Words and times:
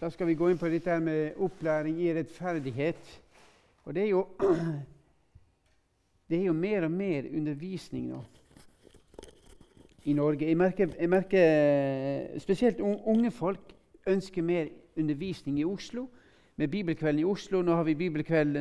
Da 0.00 0.08
skal 0.08 0.30
vi 0.30 0.34
gå 0.34 0.46
inn 0.48 0.56
på 0.56 0.68
dette 0.72 0.94
med 1.04 1.36
opplæring 1.44 1.98
i 2.00 2.12
rettferdighet. 2.16 3.08
Og 3.84 3.94
det 3.94 4.02
er 4.02 4.08
jo 4.08 4.26
Det 6.30 6.38
er 6.38 6.44
jo 6.44 6.52
mer 6.52 6.86
og 6.86 6.90
mer 6.94 7.26
undervisning 7.36 8.06
nå 8.08 8.20
i 10.04 10.12
Norge. 10.12 10.46
Jeg 10.46 10.56
merker, 10.56 10.94
jeg 11.00 11.10
merker 11.10 12.38
spesielt 12.38 12.80
unge 12.80 13.30
folk 13.30 13.74
ønsker 14.06 14.42
mer 14.42 14.70
undervisning 14.96 15.58
i 15.58 15.64
Oslo. 15.64 16.06
Med 16.56 16.68
Bibelkvelden 16.68 17.20
i 17.20 17.24
Oslo. 17.24 17.62
Nå 17.62 17.74
har 17.74 17.84
vi 17.84 17.94
Bibelkveld 17.94 18.56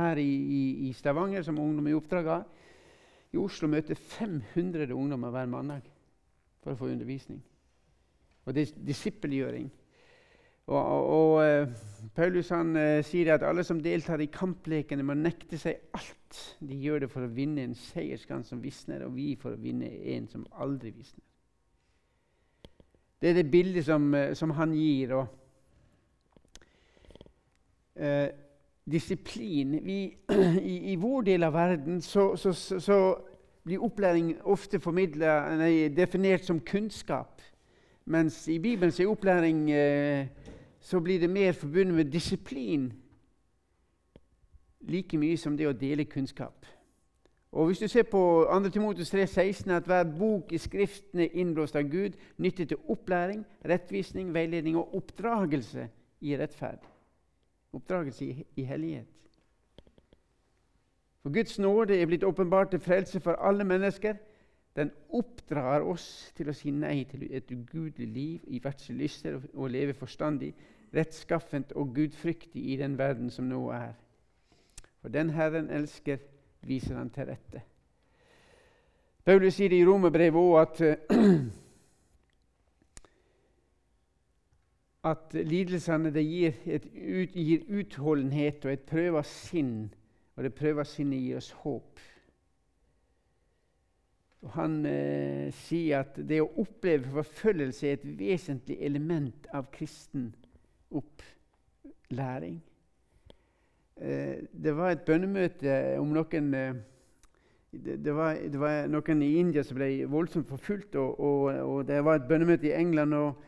her 0.00 0.16
i, 0.16 0.28
i, 0.34 0.88
i, 0.88 0.92
Stavanger, 0.92 1.42
som 1.42 1.58
Ungdom 1.58 1.86
i 1.86 1.94
oppdrag 1.94 2.24
har. 2.24 2.44
I 3.32 3.36
Oslo 3.36 3.68
møter 3.68 3.94
500 3.94 4.94
ungdommer 4.94 5.30
hver 5.30 5.46
mandag 5.46 5.86
for 6.62 6.72
å 6.72 6.80
få 6.80 6.90
undervisning. 6.90 7.42
Og 8.46 8.54
det 8.54 8.62
er 8.62 8.86
disippelgjøring. 8.86 9.70
Og, 10.66 10.78
og, 10.78 11.06
og 11.06 11.44
eh, 11.44 11.68
Paulus 12.16 12.48
han, 12.50 12.72
uh, 12.74 13.04
sier 13.06 13.34
at 13.34 13.44
alle 13.46 13.62
som 13.64 13.78
deltar 13.82 14.22
i 14.24 14.30
kamplekene, 14.32 15.04
må 15.06 15.14
nekte 15.14 15.58
seg 15.60 15.92
alt. 15.94 16.38
De 16.58 16.78
gjør 16.80 17.04
det 17.04 17.10
for 17.12 17.26
å 17.26 17.30
vinne 17.30 17.62
en 17.62 17.76
seierskrans 17.78 18.50
som 18.50 18.62
visner, 18.62 19.04
og 19.06 19.14
vi 19.14 19.34
for 19.38 19.54
å 19.54 19.60
vinne 19.60 19.90
en 20.16 20.26
som 20.32 20.46
aldri 20.58 20.90
visner. 20.96 21.22
Det 23.20 23.30
er 23.30 23.38
det 23.38 23.50
bildet 23.52 23.86
som, 23.86 24.08
uh, 24.14 24.32
som 24.34 24.54
han 24.58 24.74
gir. 24.74 25.14
Og, 25.20 25.26
eh, 27.96 28.28
disiplin 28.90 29.78
vi, 29.84 30.00
i, 30.72 30.92
i, 30.92 30.96
vår 30.96 31.22
del 31.30 31.46
av 31.46 31.54
verden 31.56 32.00
så, 32.02 32.36
så, 32.36 32.52
så, 32.52 32.80
så 32.80 32.98
blir 33.66 33.82
opplæring 33.82 34.36
ofte 34.44 34.78
definert 35.96 36.44
som 36.44 36.60
kunnskap. 36.60 37.42
Mens 38.06 38.48
i 38.48 38.58
Bibelen 38.58 38.92
er 38.94 39.08
opplæring 39.10 39.70
eh, 39.70 40.26
så 40.80 41.00
blir 41.00 41.20
det 41.20 41.30
mer 41.30 41.52
forbundet 41.52 41.94
med 41.94 42.12
disiplin 42.12 42.92
like 44.80 45.18
mye 45.18 45.36
som 45.36 45.56
det 45.56 45.68
å 45.68 45.74
dele 45.74 46.04
kunnskap. 46.04 46.66
Og 47.56 47.66
Hvis 47.66 47.78
du 47.78 47.88
ser 47.88 48.02
på 48.02 48.46
2. 48.52 48.68
Timotus 48.68 49.14
3,16, 49.14 49.70
at 49.70 49.86
hver 49.86 50.04
bok 50.18 50.52
i 50.52 50.58
Skriftene 50.58 51.26
innblåst 51.26 51.76
av 51.76 51.82
Gud 51.82 52.18
nytter 52.38 52.64
til 52.64 52.76
opplæring, 52.88 53.46
rettvisning, 53.64 54.34
veiledning 54.34 54.76
og 54.76 54.94
oppdragelse 54.94 55.88
i 56.20 56.36
rettferd. 56.36 56.84
Oppdragelse 57.72 58.24
i, 58.24 58.44
i 58.56 58.62
hellighet. 58.62 59.06
For 61.22 61.32
Guds 61.32 61.58
nåde 61.58 61.96
er 61.96 62.06
blitt 62.06 62.24
åpenbart 62.24 62.70
til 62.70 62.80
frelse 62.80 63.20
for 63.20 63.32
alle 63.32 63.64
mennesker. 63.64 64.14
Den 64.76 64.90
oppdrar 65.16 65.80
oss 65.88 66.32
til 66.36 66.50
å 66.50 66.54
si 66.56 66.70
nei 66.70 67.04
til 67.08 67.24
et 67.32 67.50
ugudelig 67.50 68.08
liv 68.12 68.40
i 68.52 68.60
verdslige 68.62 68.98
lyster 69.00 69.38
og 69.54 69.70
leve 69.72 69.94
forstandig, 69.96 70.52
rettskaffent 70.94 71.72
og 71.72 71.94
gudfryktig 71.96 72.62
i 72.72 72.76
den 72.76 72.98
verden 72.98 73.30
som 73.32 73.48
nå 73.48 73.62
er. 73.72 73.94
For 75.00 75.12
den 75.12 75.30
Herren 75.32 75.70
elsker, 75.72 76.20
viser 76.66 76.96
han 76.98 77.10
til 77.14 77.30
rette. 77.30 77.62
Paulus 79.24 79.56
sier 79.56 79.72
det 79.72 79.80
i 79.80 79.86
Romerbrevet 79.86 80.38
òg 80.38 80.60
at 80.60 80.82
at 85.06 85.34
lidelsene 85.34 86.10
gir, 86.18 86.54
et, 86.66 86.86
ut, 86.94 87.34
gir 87.34 87.64
utholdenhet 87.78 88.64
og 88.66 88.72
et 88.72 88.84
prøva 88.88 89.22
sinn, 89.26 89.88
og 90.36 90.44
det 90.44 90.54
prøva 90.58 90.84
sinnet 90.86 91.22
gir 91.22 91.40
oss 91.40 91.52
håp. 91.62 92.02
Og 94.44 94.52
han 94.54 94.80
eh, 94.86 95.48
sier 95.64 96.04
at 96.04 96.18
det 96.28 96.42
å 96.42 96.50
oppleve 96.60 97.08
forfølgelse 97.22 97.88
er 97.88 97.96
et 97.96 98.08
vesentlig 98.18 98.76
element 98.84 99.48
av 99.56 99.70
kristen 99.72 100.28
opplæring. 100.94 102.60
Eh, 103.96 104.44
det 104.52 104.76
var 104.76 104.92
et 104.92 105.06
bønnemøte 105.08 105.96
om 106.02 106.12
noen 106.12 106.52
eh, 106.54 106.76
det, 107.76 108.04
det, 108.04 108.12
var, 108.14 108.36
det, 108.36 108.60
var, 108.60 108.86
noen 108.88 109.22
i 109.24 109.34
India 109.40 109.64
som 109.64 109.76
ble 109.80 109.90
voldsomt 110.08 110.48
forfulgt, 110.48 110.96
og, 111.00 111.18
og, 111.20 111.48
og, 111.60 111.80
det 111.88 111.98
var 112.04 112.20
et 112.20 112.28
bønnemøte 112.28 112.70
i 112.70 112.76
England. 112.76 113.14
og 113.14 113.45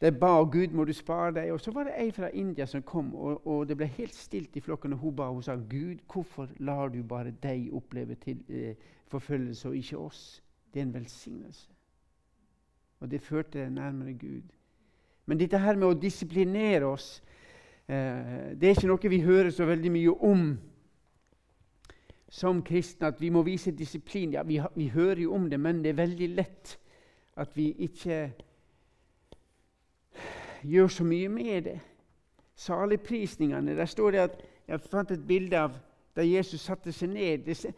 De 0.00 0.12
ba 0.12 0.44
Gud 0.44 0.74
må 0.74 0.84
du 0.84 0.92
spare 0.92 1.32
deg. 1.34 1.52
Og 1.52 1.60
Så 1.60 1.72
var 1.74 1.84
det 1.84 1.96
ei 1.98 2.10
fra 2.14 2.30
India 2.30 2.66
som 2.66 2.82
kom, 2.82 3.14
og, 3.14 3.46
og 3.46 3.68
det 3.68 3.76
ble 3.76 3.86
helt 3.86 4.14
stilt 4.14 4.56
i 4.56 4.60
flokken. 4.60 4.92
og 4.92 4.98
Hun 4.98 5.16
ba 5.16 5.30
hun 5.30 5.42
sa 5.42 5.56
Gud, 5.56 6.04
hvorfor 6.12 6.48
lar 6.58 6.88
du 6.88 7.02
bare 7.02 7.34
deg 7.42 7.72
oppleve 7.74 8.14
til, 8.14 8.38
eh, 8.48 8.74
forfølgelse, 9.06 9.68
og 9.68 9.76
ikke 9.76 9.98
oss? 9.98 10.42
Det 10.74 10.80
er 10.80 10.86
en 10.86 10.94
velsignelse. 10.94 11.68
Og 13.00 13.10
det 13.10 13.20
førte 13.20 13.58
deg 13.58 13.72
nærmere 13.72 14.12
Gud. 14.12 14.42
Men 15.26 15.38
dette 15.38 15.58
her 15.58 15.76
med 15.76 15.88
å 15.88 16.00
disiplinere 16.00 16.86
oss, 16.86 17.22
eh, 17.88 18.54
det 18.54 18.64
er 18.68 18.74
ikke 18.76 18.86
noe 18.86 19.10
vi 19.10 19.20
hører 19.20 19.50
så 19.50 19.64
veldig 19.64 19.92
mye 19.92 20.14
om 20.22 20.58
som 22.28 22.62
kristne. 22.62 23.06
At 23.06 23.20
vi 23.20 23.30
må 23.30 23.42
vise 23.42 23.70
disiplin. 23.70 24.32
Ja, 24.32 24.42
vi, 24.42 24.60
vi 24.76 24.88
hører 24.88 25.22
jo 25.22 25.34
om 25.34 25.50
det, 25.50 25.60
men 25.60 25.82
det 25.82 25.90
er 25.90 26.04
veldig 26.06 26.28
lett 26.36 26.78
at 27.36 27.56
vi 27.56 27.72
ikke 27.78 28.32
gjør 30.62 30.88
så 30.88 31.04
mye 31.04 31.28
med 31.28 31.62
det. 31.62 31.80
Saligprisningene. 32.54 33.76
Der 33.76 33.86
står 33.86 34.10
det 34.10 34.18
at 34.18 34.40
Jeg 34.68 34.80
fant 34.80 35.10
et 35.10 35.26
bilde 35.26 35.56
av 35.56 35.78
da 36.16 36.24
Jesus 36.26 36.60
satte 36.60 36.92
seg 36.92 37.08
ned. 37.08 37.38
Det, 37.46 37.74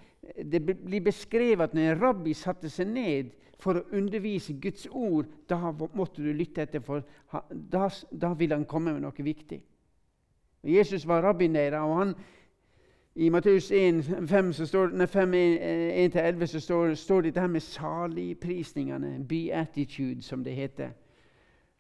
det 0.53 0.61
blir 0.65 1.01
beskrevet 1.05 1.69
at 1.69 1.75
når 1.75 1.93
en 1.93 2.01
rabbi 2.03 2.33
satte 2.35 2.71
seg 2.73 2.89
ned 2.89 3.31
for 3.61 3.77
å 3.77 3.85
undervise 3.97 4.57
Guds 4.59 4.87
ord, 4.91 5.27
da 5.49 5.59
måtte 5.71 6.23
du 6.25 6.33
lytte 6.33 6.63
etter, 6.65 6.81
for 6.81 7.05
da, 7.51 7.89
da 8.11 8.33
ville 8.35 8.57
han 8.57 8.65
komme 8.69 8.93
med 8.97 9.05
noe 9.05 9.25
viktig. 9.25 9.61
Jesus 10.65 11.07
var 11.09 11.23
rabbinær, 11.25 11.77
og 11.81 11.97
han, 11.99 12.15
i 13.21 13.29
Matteus 13.33 13.71
1-11 13.73 14.53
så 14.57 14.67
står, 16.61 16.95
står 16.95 17.21
det 17.29 17.37
her 17.41 17.47
med 17.47 17.61
saligprisningene, 17.61 19.27
'beatitude', 19.29 20.23
som 20.23 20.45
det 20.45 20.55
heter 20.55 20.91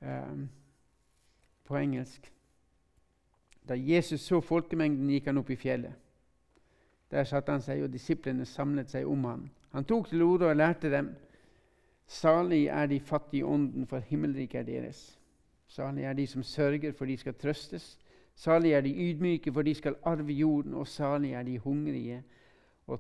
um, 0.01 0.49
på 1.71 1.79
engelsk. 1.79 2.27
Da 3.69 3.77
Jesus 3.79 4.27
så 4.27 4.41
folkemengden, 4.43 5.11
gikk 5.15 5.31
han 5.31 5.39
opp 5.39 5.51
i 5.55 5.59
fjellet. 5.59 5.95
Der 7.11 7.27
satte 7.27 7.55
han 7.55 7.63
seg, 7.63 7.85
og 7.85 7.93
disiplene 7.95 8.47
samlet 8.47 8.91
seg 8.91 9.07
om 9.07 9.25
ham. 9.27 9.49
Han 9.75 9.87
tok 9.87 10.11
til 10.11 10.23
orde 10.27 10.51
og 10.51 10.59
lærte 10.59 10.91
dem 10.91 11.15
Salig 12.11 12.65
er 12.67 12.89
de 12.91 12.97
fattige 13.01 13.41
i 13.41 13.47
ånden, 13.47 13.87
for 13.87 14.03
himmelriket 14.03 14.59
er 14.59 14.65
deres. 14.67 15.19
Salig 15.71 16.05
er 16.05 16.13
de 16.19 16.27
som 16.27 16.43
sørger, 16.43 16.93
for 16.93 17.07
de 17.07 17.17
skal 17.17 17.37
trøstes. 17.39 17.99
Salig 18.35 18.73
er 18.73 18.81
de 18.81 18.91
ydmyke, 18.91 19.53
for 19.53 19.63
de 19.63 19.75
skal 19.75 19.95
arve 20.03 20.33
jorden. 20.33 20.75
Og 20.75 20.89
salig 20.89 21.33
er 21.33 21.43
de 21.47 21.59
hungrige, 21.59 22.23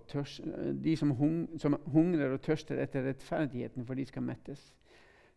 tørst, 0.09 0.41
de 0.85 0.97
som, 0.97 1.11
hung, 1.11 1.49
som, 1.59 1.75
hungrer 1.87 2.37
og 2.37 2.41
tørster 2.41 2.79
etter 2.79 3.09
rettferdigheten, 3.09 3.87
for 3.87 3.99
de 3.99 4.05
skal 4.07 4.23
mettes. 4.23 4.75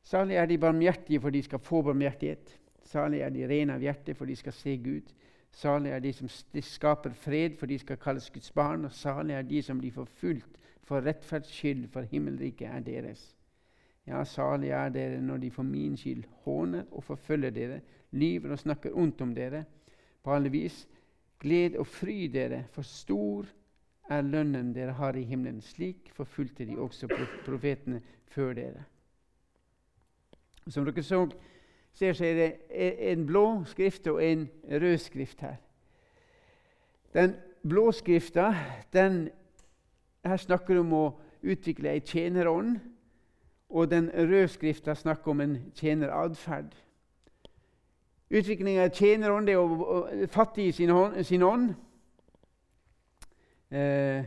Salig 0.03 0.35
er 0.35 0.45
de 0.45 0.57
barmhjertige, 0.57 1.21
for 1.21 1.29
de 1.29 1.41
skal 1.43 1.59
få 1.59 1.81
barmhjertighet. 1.81 2.59
Salig 2.83 3.21
er 3.23 3.31
de 3.31 3.47
rene 3.47 3.77
av 3.77 3.83
hjerte, 3.83 4.15
for 4.15 4.29
de 4.29 4.35
skal 4.35 4.55
se 4.55 4.77
Gud. 4.77 5.13
Salig 5.53 5.93
er 5.93 6.01
de 6.01 6.11
som 6.13 6.29
skaper 6.29 7.13
fred, 7.13 7.57
for 7.59 7.69
de 7.69 7.77
skal 7.79 7.99
kalles 8.01 8.29
Guds 8.33 8.51
barn. 8.51 8.85
Og 8.85 8.91
salig 8.91 9.37
er 9.37 9.47
de 9.47 9.61
som 9.63 9.79
blir 9.79 9.93
forfulgt 9.95 10.59
for 10.83 11.05
rettferds 11.05 11.51
skyld, 11.53 11.87
for 11.93 12.07
himmelriket 12.09 12.67
er 12.67 12.83
deres. 12.83 13.23
Ja, 14.07 14.23
salig 14.27 14.73
er 14.75 14.89
dere 14.91 15.21
når 15.23 15.45
de 15.45 15.51
for 15.51 15.63
min 15.63 15.95
skyld 15.97 16.25
håner 16.43 16.83
og 16.91 17.05
forfølger 17.07 17.53
dere, 17.55 17.79
lyver 18.11 18.51
og 18.51 18.59
snakker 18.59 18.97
ondt 18.99 19.21
om 19.21 19.31
dere. 19.35 19.63
På 20.23 20.33
alle 20.35 20.51
vis, 20.51 20.83
gled 21.39 21.77
og 21.79 21.87
fry 21.87 22.27
dere, 22.31 22.65
for 22.71 22.83
stor 22.87 23.47
er 24.11 24.25
lønnen 24.27 24.73
dere 24.75 24.97
har 24.99 25.15
i 25.15 25.23
himmelen. 25.23 25.61
Slik 25.61 26.11
forfulgte 26.15 26.67
de 26.67 26.77
også 26.79 27.07
profetene 27.45 28.01
før 28.33 28.53
dere. 28.57 28.83
Som 30.67 30.85
dere 30.87 31.03
så, 31.03 31.25
så 31.93 32.05
er 32.25 32.33
det 32.33 32.51
en 33.11 33.25
blå 33.25 33.63
skrift 33.69 34.07
og 34.07 34.23
en 34.25 34.47
rød 34.71 34.97
skrift 34.97 35.41
her. 35.41 35.55
Den 37.13 37.35
blå 37.69 37.91
skrifta 37.91 38.53
snakker 40.37 40.79
om 40.79 40.93
å 40.93 41.05
utvikle 41.43 41.93
ei 41.93 42.01
tjenerånd 42.01 42.79
og 43.73 43.89
den 43.91 44.09
røde 44.13 44.47
skrifta 44.47 44.95
snakker 44.95 45.31
om 45.31 45.41
en 45.41 45.57
tjeneratferd. 45.75 46.73
Utviklinga 48.33 48.87
av 48.87 48.93
tjenerånd 48.93 49.49
er 49.49 49.59
å 49.61 50.27
fattig 50.33 50.67
i 50.69 50.75
sin, 50.77 50.91
ånd. 50.93 51.19
sin 51.25 51.43
ånd. 51.45 51.73
Eh, 53.73 54.25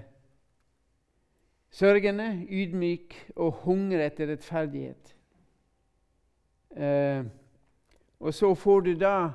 sørgende, 1.71 2.29
ydmyk 2.51 3.15
og 3.37 3.62
hungre 3.65 4.07
etter 4.07 4.31
rettferdighet. 4.31 5.15
Eh, 6.77 7.25
og 8.21 8.35
så 8.35 8.55
får 8.55 8.81
du 8.81 8.95
da 8.95 9.31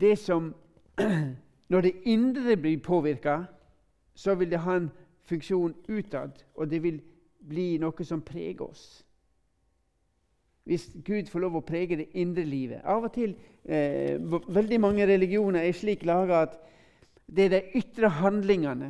det 0.00 0.18
som 0.18 0.54
Når 1.68 1.80
det 1.80 1.92
indre 2.04 2.56
blir 2.56 2.78
påvirka, 2.78 3.44
så 4.14 4.34
vil 4.34 4.50
det 4.50 4.58
ha 4.58 4.76
en 4.76 4.90
funksjon 5.24 5.74
utad, 5.88 6.30
og 6.54 6.70
det 6.70 6.82
vil 6.82 7.00
bli 7.48 7.78
noe 7.78 8.04
som 8.04 8.22
preger 8.22 8.62
oss. 8.62 9.02
hvis 10.64 10.90
Gud 11.04 11.28
får 11.30 11.40
lov 11.40 11.56
å 11.56 11.62
prege 11.62 11.96
det 11.96 12.08
indre 12.18 12.42
livet. 12.44 12.80
Av 12.84 13.04
og 13.06 13.12
til 13.14 13.36
eh, 13.64 14.18
Veldig 14.48 14.80
mange 14.80 15.06
religioner 15.06 15.62
er 15.62 15.72
slik 15.72 16.02
laga 16.04 16.40
at 16.42 16.56
det 17.26 17.44
er 17.44 17.52
de 17.52 17.78
ytre 17.78 18.08
handlingene. 18.08 18.88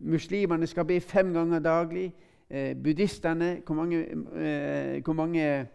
Muslimene 0.00 0.66
skal 0.66 0.88
be 0.88 1.00
fem 1.00 1.30
ganger 1.34 1.62
daglig. 1.62 2.08
Eh, 2.50 2.74
buddhistene 2.74 3.60
hvor 3.66 3.78
mange, 3.78 4.02
eh, 4.34 4.98
hvor 5.04 5.12
mange 5.12 5.68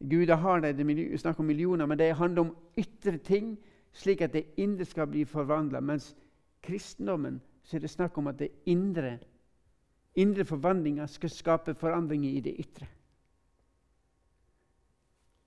guder 0.00 0.36
har 0.36 0.60
det, 0.60 0.76
Det 0.78 1.12
er 1.12 1.18
snakk 1.18 1.38
om 1.38 1.44
millioner, 1.44 1.86
men 1.86 1.98
det 1.98 2.16
handler 2.16 2.40
om 2.40 2.56
ytre 2.78 3.18
ting, 3.18 3.58
slik 3.92 4.20
at 4.20 4.32
det 4.32 4.46
indre 4.56 4.84
skal 4.84 5.06
bli 5.06 5.24
forvandla. 5.24 5.80
Mens 5.80 6.16
kristendommen 6.62 7.40
så 7.62 7.76
er 7.76 7.80
det 7.80 7.90
snakk 7.90 8.18
om 8.18 8.26
at 8.26 8.38
det 8.38 8.48
indre, 8.66 9.18
indre 10.14 10.44
forvandlinga 10.44 11.06
skal 11.06 11.30
skape 11.30 11.74
forandringer 11.74 12.30
i 12.30 12.40
det 12.40 12.54
ytre. 12.58 12.86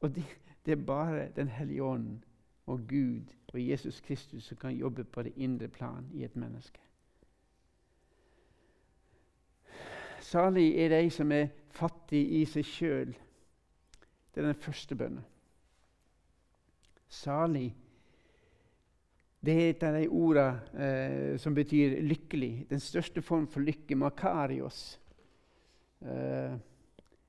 Og 0.02 0.16
det, 0.16 0.24
det 0.66 0.72
er 0.72 0.86
bare 0.86 1.30
Den 1.36 1.48
hellige 1.48 1.84
ånden 1.84 2.24
og 2.66 2.80
Gud 2.88 3.34
og 3.54 3.70
Jesus 3.70 4.00
Kristus 4.02 4.44
som 4.44 4.58
kan 4.58 4.72
jobbe 4.72 5.04
på 5.04 5.24
det 5.24 5.34
indre 5.36 5.68
plan 5.68 6.06
i 6.14 6.24
et 6.24 6.36
menneske. 6.36 6.80
Salig 10.20 10.76
er 10.78 11.02
de 11.02 11.10
som 11.10 11.32
er 11.32 11.48
fattige 11.72 12.42
i 12.42 12.46
seg 12.46 12.66
sjøl. 12.66 13.16
Det 14.36 14.42
er 14.44 14.48
den 14.48 14.64
første 14.64 14.96
bønnen. 14.96 15.26
Salig 17.10 17.76
det 19.40 19.54
er 19.56 19.70
et 19.70 19.84
av 19.88 19.96
de 19.96 20.08
ordene 20.12 20.84
eh, 20.84 21.36
som 21.40 21.54
betyr 21.56 22.02
lykkelig. 22.04 22.66
Den 22.70 22.82
største 22.84 23.22
form 23.24 23.46
for 23.48 23.64
lykke, 23.64 23.96
makarios. 23.96 25.00
Eh, 26.04 26.58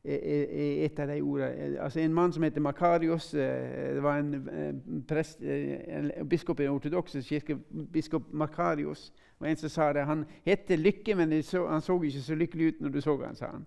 er 0.05 0.85
et 0.87 0.99
av 0.99 1.09
de 1.09 1.21
ordene. 1.23 1.79
Altså 1.79 2.01
En 2.01 2.15
mann 2.15 2.33
som 2.33 2.43
heter 2.43 2.61
Makarios, 2.61 3.35
eh, 3.35 3.95
det 3.95 4.03
var 4.03 4.19
en, 4.19 4.35
eh, 4.49 5.03
prest, 5.09 5.43
eh, 5.43 5.99
en 5.99 6.29
biskop 6.29 6.61
i 6.61 6.63
den 6.63 6.73
ortodokse 6.73 7.23
kirke, 7.23 7.59
biskop 7.93 8.33
Makarios, 8.33 9.13
var 9.39 9.49
en 9.49 9.57
som 9.57 9.69
sa 9.69 9.93
det. 9.93 10.07
Han 10.07 10.27
het 10.47 10.69
Lykke, 10.69 11.15
men 11.15 11.43
så, 11.43 11.67
han 11.69 11.81
så 11.81 12.03
ikke 12.03 12.21
så 12.21 12.35
lykkelig 12.35 12.67
ut 12.67 12.81
når 12.81 12.89
du 12.89 13.01
så 13.01 13.17
han, 13.27 13.37
sa 13.37 13.47
han. 13.47 13.67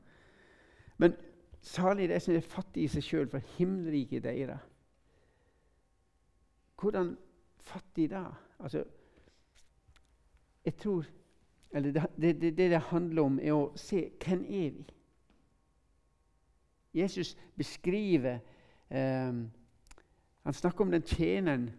Men 0.97 1.13
salig 1.63 2.09
de 2.09 2.19
som 2.19 2.35
er 2.35 2.45
fattige 2.45 2.83
i 2.87 2.91
seg 2.91 3.05
sjøl, 3.05 3.29
for 3.31 3.43
himmelriket 3.57 4.23
deres. 4.25 4.59
Hvordan 6.79 7.13
fattig 7.63 8.09
da? 8.11 8.25
Altså, 8.59 8.83
jeg 10.65 10.75
tror 10.75 11.05
Eller 11.75 11.91
det 11.91 12.41
det, 12.41 12.57
det 12.57 12.69
det 12.69 12.79
handler 12.79 13.21
om, 13.23 13.39
er 13.39 13.53
å 13.53 13.71
se 13.75 14.11
hvem 14.25 14.43
er 14.45 14.69
vi 14.75 14.85
Jesus 16.93 17.37
beskriver 17.57 18.39
eh, 18.89 19.33
Han 20.43 20.53
snakker 20.53 20.81
om 20.81 20.91
den 20.91 21.01
tjeneren 21.01 21.71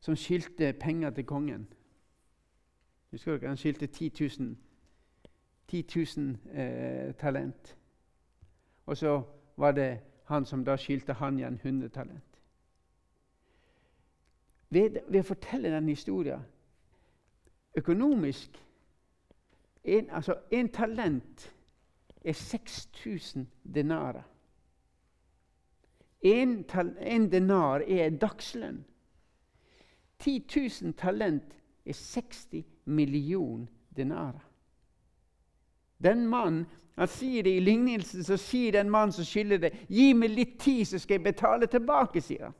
som 0.00 0.16
skyldte 0.16 0.72
penger 0.72 1.10
til 1.10 1.24
kongen. 1.24 1.68
Husker 3.10 3.38
dere? 3.38 3.48
Han 3.48 3.56
skyldte 3.56 3.86
10 3.86 4.10
000, 4.38 4.56
10 5.68 5.84
000 6.16 6.36
eh, 6.52 7.14
talent. 7.14 7.76
Og 8.86 8.96
så 8.96 9.22
var 9.56 9.72
det 9.72 10.00
han 10.24 10.44
som 10.44 10.64
da 10.64 10.76
skyldte 10.76 11.12
han 11.12 11.38
igjen 11.38 11.60
100 11.62 11.88
talent. 11.88 12.40
Ved, 14.68 14.98
ved 15.08 15.20
å 15.20 15.28
fortelle 15.28 15.70
den 15.70 15.88
historien 15.88 16.42
økonomisk 17.74 18.64
en, 19.84 20.10
altså 20.10 20.34
en 20.50 20.68
talent 20.68 21.54
er 22.24 22.32
6000 22.32 23.46
denarer. 23.74 24.22
En, 26.20 26.64
en 27.00 27.32
denar 27.32 27.80
er 27.80 28.10
dagslønn. 28.10 28.84
10 30.18 30.46
000 30.82 30.94
talent 30.96 31.56
er 31.86 31.92
60 31.92 32.64
millioner 32.84 33.66
denarer. 33.96 34.53
Den 36.04 36.26
mannen 36.28 36.66
han 36.94 37.08
sier 37.10 37.42
det 37.42 37.56
I 37.56 37.60
lignelsen 37.60 38.24
så 38.24 38.36
sier 38.38 38.72
den 38.72 38.90
mannen 38.90 39.12
som 39.12 39.24
skylder 39.24 39.58
det, 39.58 39.72
'Gi 39.88 40.12
meg 40.12 40.30
litt 40.30 40.58
tid, 40.60 40.84
så 40.84 40.98
skal 40.98 41.14
jeg 41.14 41.24
betale 41.24 41.66
tilbake', 41.66 42.20
sier 42.20 42.44
han. 42.44 42.54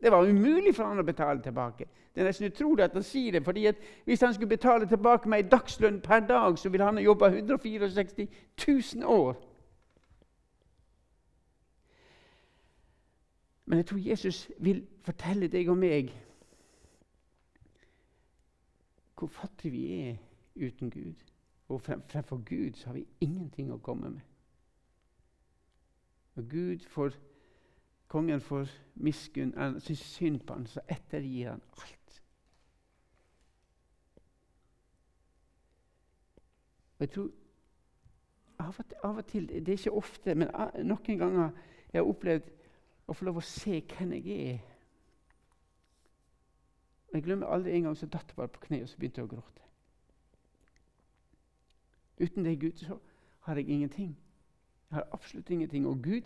Det 0.00 0.12
var 0.12 0.26
umulig 0.26 0.74
for 0.74 0.84
han 0.84 0.98
å 0.98 1.06
betale 1.06 1.42
tilbake. 1.42 1.86
Det 2.14 2.20
er 2.20 2.26
nesten 2.26 2.46
utrolig 2.46 2.84
at 2.84 2.92
han 2.94 3.02
sier 3.02 3.32
det, 3.32 3.44
fordi 3.44 3.72
Hvis 4.04 4.20
han 4.20 4.34
skulle 4.34 4.48
betale 4.48 4.86
tilbake 4.86 5.28
med 5.28 5.38
ei 5.38 5.48
dagslønn 5.48 6.00
per 6.00 6.20
dag, 6.20 6.58
så 6.58 6.68
ville 6.68 6.84
han 6.84 6.96
ha 6.96 7.02
jobba 7.02 7.26
164 7.26 8.26
000 8.94 9.04
år. 9.04 9.36
Men 13.66 13.78
jeg 13.78 13.86
tror 13.86 13.98
Jesus 13.98 14.50
vil 14.58 14.86
fortelle 15.02 15.48
deg 15.48 15.68
og 15.68 15.76
meg 15.76 16.12
hvor 19.18 19.26
fattige 19.26 19.70
vi 19.70 20.00
er 20.00 20.16
uten 20.56 20.90
Gud. 20.90 21.14
Og 21.68 21.80
fremfor 21.82 22.36
Gud 22.44 22.72
så 22.72 22.86
har 22.86 22.94
vi 22.94 23.06
ingenting 23.20 23.72
å 23.72 23.78
komme 23.78 24.10
med. 24.10 24.20
Og 26.38 26.46
Gud 26.50 26.84
får 26.88 27.16
kongen 28.08 28.40
får 28.40 28.70
miskunn, 28.94 29.52
han 29.56 29.80
syns 29.80 29.98
synd 30.00 30.40
på 30.40 30.54
ham, 30.54 30.66
så 30.66 30.80
ettergir 30.88 31.50
han 31.50 31.62
alt. 31.82 32.22
Og 36.98 37.04
jeg 37.04 37.10
tror 37.10 37.30
av 38.58 38.78
og, 38.78 38.86
til, 38.86 38.96
av 39.02 39.16
og 39.16 39.26
til, 39.26 39.48
Det 39.48 39.68
er 39.68 39.78
ikke 39.78 39.90
ofte, 39.90 40.34
men 40.34 40.48
noen 40.82 41.18
ganger 41.18 41.50
jeg 41.92 42.00
har 42.00 42.08
opplevd 42.08 42.48
å 43.06 43.14
få 43.14 43.28
lov 43.28 43.38
å 43.38 43.44
se 43.44 43.78
hvem 43.92 44.16
jeg 44.16 44.40
er. 44.54 44.58
Og 47.08 47.14
Jeg 47.14 47.24
glemmer 47.24 47.46
aldri 47.46 47.76
en 47.76 47.88
gang 47.88 47.96
så 47.96 48.06
datt 48.06 48.28
jeg 48.28 48.36
bare 48.36 48.52
på 48.52 48.66
kne 48.66 48.82
og 48.82 48.88
så 48.88 48.98
begynte 48.98 49.22
jeg 49.22 49.28
å 49.28 49.34
gråte. 49.36 49.67
Uten 52.20 52.44
deg, 52.44 52.60
Gud 52.60 52.76
så 52.76 52.98
har 53.40 53.56
jeg 53.56 53.68
ingenting. 53.68 54.18
Jeg 54.90 54.96
har 54.96 55.08
absolutt 55.12 55.50
ingenting. 55.50 55.86
Og 55.86 56.02
Gud 56.02 56.22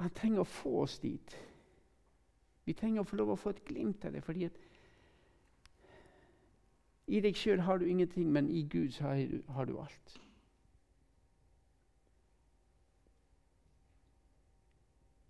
han 0.00 0.10
trenger 0.10 0.40
å 0.40 0.48
få 0.48 0.78
oss 0.82 0.98
dit. 0.98 1.36
Vi 2.64 2.72
trenger 2.72 3.02
å 3.02 3.08
få 3.08 3.18
lov 3.20 3.34
å 3.34 3.38
få 3.40 3.52
et 3.52 3.64
glimt 3.68 4.04
av 4.04 4.12
det. 4.12 4.22
fordi 4.24 4.44
at 4.44 4.56
I 7.06 7.20
deg 7.20 7.36
sjøl 7.36 7.60
har 7.60 7.78
du 7.78 7.84
ingenting, 7.84 8.32
men 8.32 8.50
i 8.50 8.62
Gud 8.62 9.00
har 9.00 9.16
du, 9.16 9.42
har 9.48 9.64
du 9.64 9.78
alt. 9.80 10.20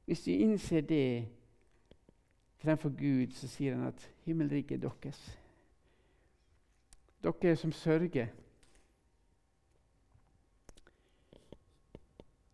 Hvis 0.04 0.26
vi 0.26 0.32
innser 0.32 0.80
det 0.80 1.28
fremfor 2.58 2.90
Gud, 2.90 3.32
så 3.32 3.48
sier 3.48 3.76
han 3.76 3.86
at 3.86 4.10
himmelriket 4.24 4.76
er 4.76 4.88
deres. 4.88 5.39
Dere 7.22 7.56
som 7.56 7.72
sørger. 7.72 8.30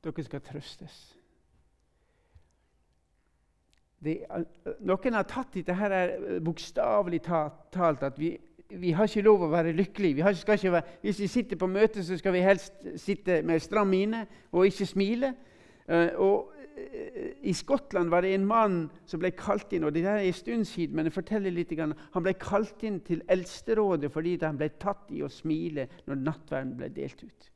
Dere 0.05 0.25
skal 0.25 0.43
trøstes. 0.43 0.97
Det, 4.05 4.19
noen 4.85 5.17
har 5.17 5.25
tatt 5.27 5.55
dette 5.57 5.75
her 5.75 5.95
er 5.95 6.41
bokstavelig 6.45 7.23
talt 7.25 8.03
at 8.05 8.19
vi, 8.21 8.35
vi, 8.69 8.93
har 8.93 9.09
ikke 9.09 9.25
lov 9.25 9.47
å 9.47 9.51
være 9.51 9.75
lykkelige. 9.75 10.19
Vi 10.19 10.27
ikke 10.59 10.75
være, 10.75 10.99
hvis 11.03 11.23
vi 11.23 11.31
sitter 11.31 11.59
på 11.59 11.71
møte, 11.71 12.05
så 12.05 12.19
skal 12.19 12.35
vi 12.37 12.45
helst 12.45 12.87
sitte 13.01 13.41
med 13.47 13.63
stram 13.65 13.89
mine 13.91 14.27
og 14.53 14.67
ikke 14.67 14.87
smile. 14.87 15.33
Uh, 15.87 16.11
og 16.19 16.56
I 16.77 17.53
Skottland 17.57 18.11
var 18.13 18.23
det 18.23 18.35
en 18.37 18.47
mann 18.47 18.79
som 19.09 19.21
ble 19.23 19.31
kalt 19.33 19.71
inn 19.73 19.87
og 19.89 19.95
det 19.97 20.03
er 20.05 20.21
en 20.21 20.37
stund 20.37 20.67
siden, 20.69 20.97
men 20.97 21.09
jeg 21.09 21.15
forteller 21.17 21.55
litt, 21.55 21.73
Han 21.79 22.23
ble 22.23 22.35
kalt 22.35 22.83
inn 22.85 23.01
til 23.01 23.23
Eldsterådet 23.29 24.13
fordi 24.13 24.37
han 24.43 24.59
ble 24.59 24.69
tatt 24.77 25.11
i 25.11 25.23
å 25.25 25.33
smile 25.33 25.89
når 26.07 26.21
nattverden 26.21 26.77
ble 26.77 26.91
delt 26.93 27.23
ut. 27.25 27.51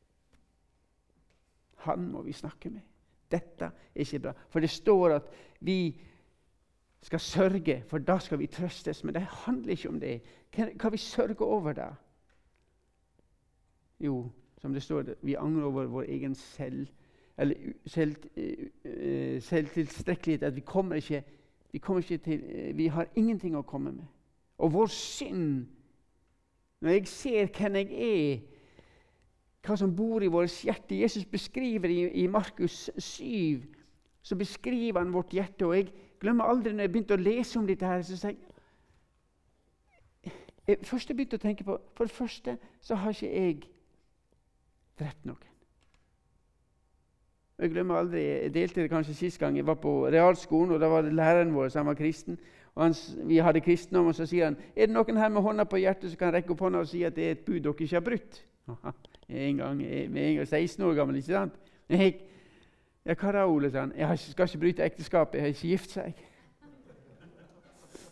Han 1.85 2.11
må 2.12 2.23
vi 2.23 2.33
snakke 2.33 2.71
med. 2.71 2.85
Dette 3.31 3.71
er 3.95 4.05
ikke 4.05 4.23
bra. 4.25 4.33
For 4.50 4.61
det 4.61 4.71
står 4.73 5.17
at 5.17 5.29
vi 5.61 5.95
skal 7.03 7.21
sørge, 7.21 7.83
for 7.89 7.99
da 8.05 8.19
skal 8.21 8.41
vi 8.41 8.50
trøstes. 8.50 9.05
Men 9.05 9.15
det 9.17 9.23
handler 9.45 9.73
ikke 9.73 9.89
om 9.89 10.00
det. 10.00 10.21
Hva 10.53 10.91
vi 10.93 11.00
sørger 11.00 11.45
over 11.47 11.77
da? 11.77 11.89
Jo, 14.00 14.31
som 14.61 14.73
det 14.73 14.83
står, 14.83 15.15
vi 15.23 15.37
angrer 15.37 15.69
over 15.69 15.87
vår 15.87 16.09
egen 16.09 16.35
selv, 16.35 16.89
eller 17.40 17.54
selv, 17.87 18.16
uh, 18.37 19.40
selvtilstrekkelighet. 19.42 20.42
At 20.42 20.56
vi 20.56 20.61
kommer 20.61 20.94
ikke, 21.00 21.23
vi 21.73 21.78
kommer 21.78 22.02
ikke 22.02 22.25
til 22.25 22.42
uh, 22.44 22.76
Vi 22.76 22.87
har 22.87 23.06
ingenting 23.16 23.56
å 23.56 23.62
komme 23.62 23.92
med. 23.92 24.04
Og 24.59 24.73
vår 24.73 24.87
synd 24.87 25.66
Når 26.80 26.90
jeg 26.90 27.09
ser 27.09 27.49
hvem 27.56 27.75
jeg 27.76 27.88
er, 27.92 28.38
hva 29.66 29.76
som 29.76 29.97
bor 29.97 30.23
i 30.25 30.30
vårt 30.32 30.62
hjerte 30.64 30.97
Jesus 30.97 31.26
beskriver 31.28 31.92
i, 31.92 31.99
i 32.23 32.26
Markus 32.26 32.90
7, 32.97 33.61
så 34.23 34.37
beskriver 34.37 34.99
han 35.02 35.12
vårt 35.12 35.35
hjerte. 35.37 35.66
og 35.66 35.76
jeg 35.76 35.92
glemmer 36.20 36.44
aldri 36.44 36.73
når 36.73 36.87
jeg 36.87 36.92
begynte 36.92 37.18
å 37.18 37.20
lese 37.20 37.59
om 37.59 37.66
dette 37.68 37.87
her, 37.87 38.02
så 38.02 38.16
sa 38.16 38.32
jeg 38.32 38.38
Først 40.87 41.09
jeg 41.09 41.16
begynte 41.16 41.37
å 41.37 41.42
tenke 41.42 41.64
på, 41.64 41.76
For 41.97 42.04
det 42.06 42.14
første 42.14 42.56
så 42.80 42.94
har 42.94 43.11
ikke 43.11 43.32
jeg 43.32 43.62
drept 45.00 45.50
Jeg 47.61 47.75
glemmer 47.75 48.00
aldri, 48.00 48.23
jeg 48.25 48.52
delte 48.55 48.81
det 48.81 48.90
kanskje 48.90 49.14
sist 49.19 49.40
gang 49.40 49.57
jeg 49.59 49.67
var 49.69 49.76
på 49.76 49.93
realskolen. 50.09 50.73
og 50.75 50.81
Da 50.81 50.88
var 50.88 51.02
det 51.05 51.12
læreren 51.12 51.52
vår 51.55 51.69
som 51.69 51.87
var 51.87 51.95
kristen. 51.95 52.38
og 52.75 52.85
han, 52.85 52.95
Vi 53.29 53.37
hadde 53.37 53.61
kristendom, 53.61 54.07
og 54.07 54.14
så 54.14 54.26
sier 54.26 54.45
han 54.45 54.57
er 54.76 54.87
det 54.87 54.95
noen 54.95 55.17
her 55.17 55.29
med 55.29 55.43
hånda 55.43 55.64
på 55.64 55.76
hjertet 55.76 56.11
som 56.11 56.19
kan 56.19 56.33
rekke 56.33 56.50
opp 56.55 56.61
hånda 56.61 56.79
og 56.81 56.88
si 56.88 57.02
at 57.05 57.17
det 57.17 57.26
er 57.26 57.31
et 57.31 57.45
bud 57.45 57.61
dere 57.61 57.75
ikke 57.75 57.97
har 57.97 58.00
brutt. 58.00 58.43
En 59.31 59.57
gang, 59.57 59.76
med 60.11 60.23
en 60.25 60.37
gang 60.37 60.47
16 60.49 60.85
år 60.85 60.95
gammel, 60.95 61.17
ikke 61.17 61.26
sant? 61.26 61.52
Jeg, 61.88 62.17
ja, 63.07 63.14
hva 63.14 63.33
da, 63.33 63.45
Ole? 63.47 63.71
sa 63.71 63.85
han. 63.85 63.93
Jeg 63.95 64.19
skal 64.19 64.49
ikke 64.49 64.59
bryte 64.59 64.83
ekteskapet. 64.83 65.35
Jeg 65.35 65.43
har 65.43 65.49
ikke 65.55 65.69
gift 65.69 65.90
seg. 65.95 66.14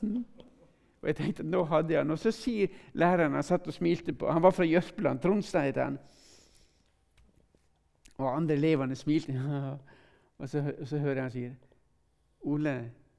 Og 1.03 1.09
jeg 1.11 1.17
tenkte, 1.17 1.43
nå 1.43 1.65
hadde 1.65 1.93
jeg 1.93 2.05
han. 2.05 2.15
Og 2.15 2.19
så 2.23 2.31
sier 2.35 2.71
læreren 2.95 3.35
Han 3.35 3.43
satt 3.43 3.67
og 3.67 3.75
smilte 3.75 4.13
på 4.13 4.31
Han 4.31 4.43
var 4.43 4.55
fra 4.55 4.65
Jørpeland. 4.65 5.19
Tronstad 5.19 5.67
heter 5.67 5.85
han. 5.85 5.99
Og 8.19 8.37
andre 8.37 8.55
elevene 8.55 8.97
smilte. 8.97 9.35
og, 10.39 10.49
så, 10.49 10.75
og 10.81 10.87
så 10.89 10.99
hører 10.99 11.15
jeg 11.15 11.23
han 11.23 11.35
sier 11.35 11.57
Ole, 12.49 12.75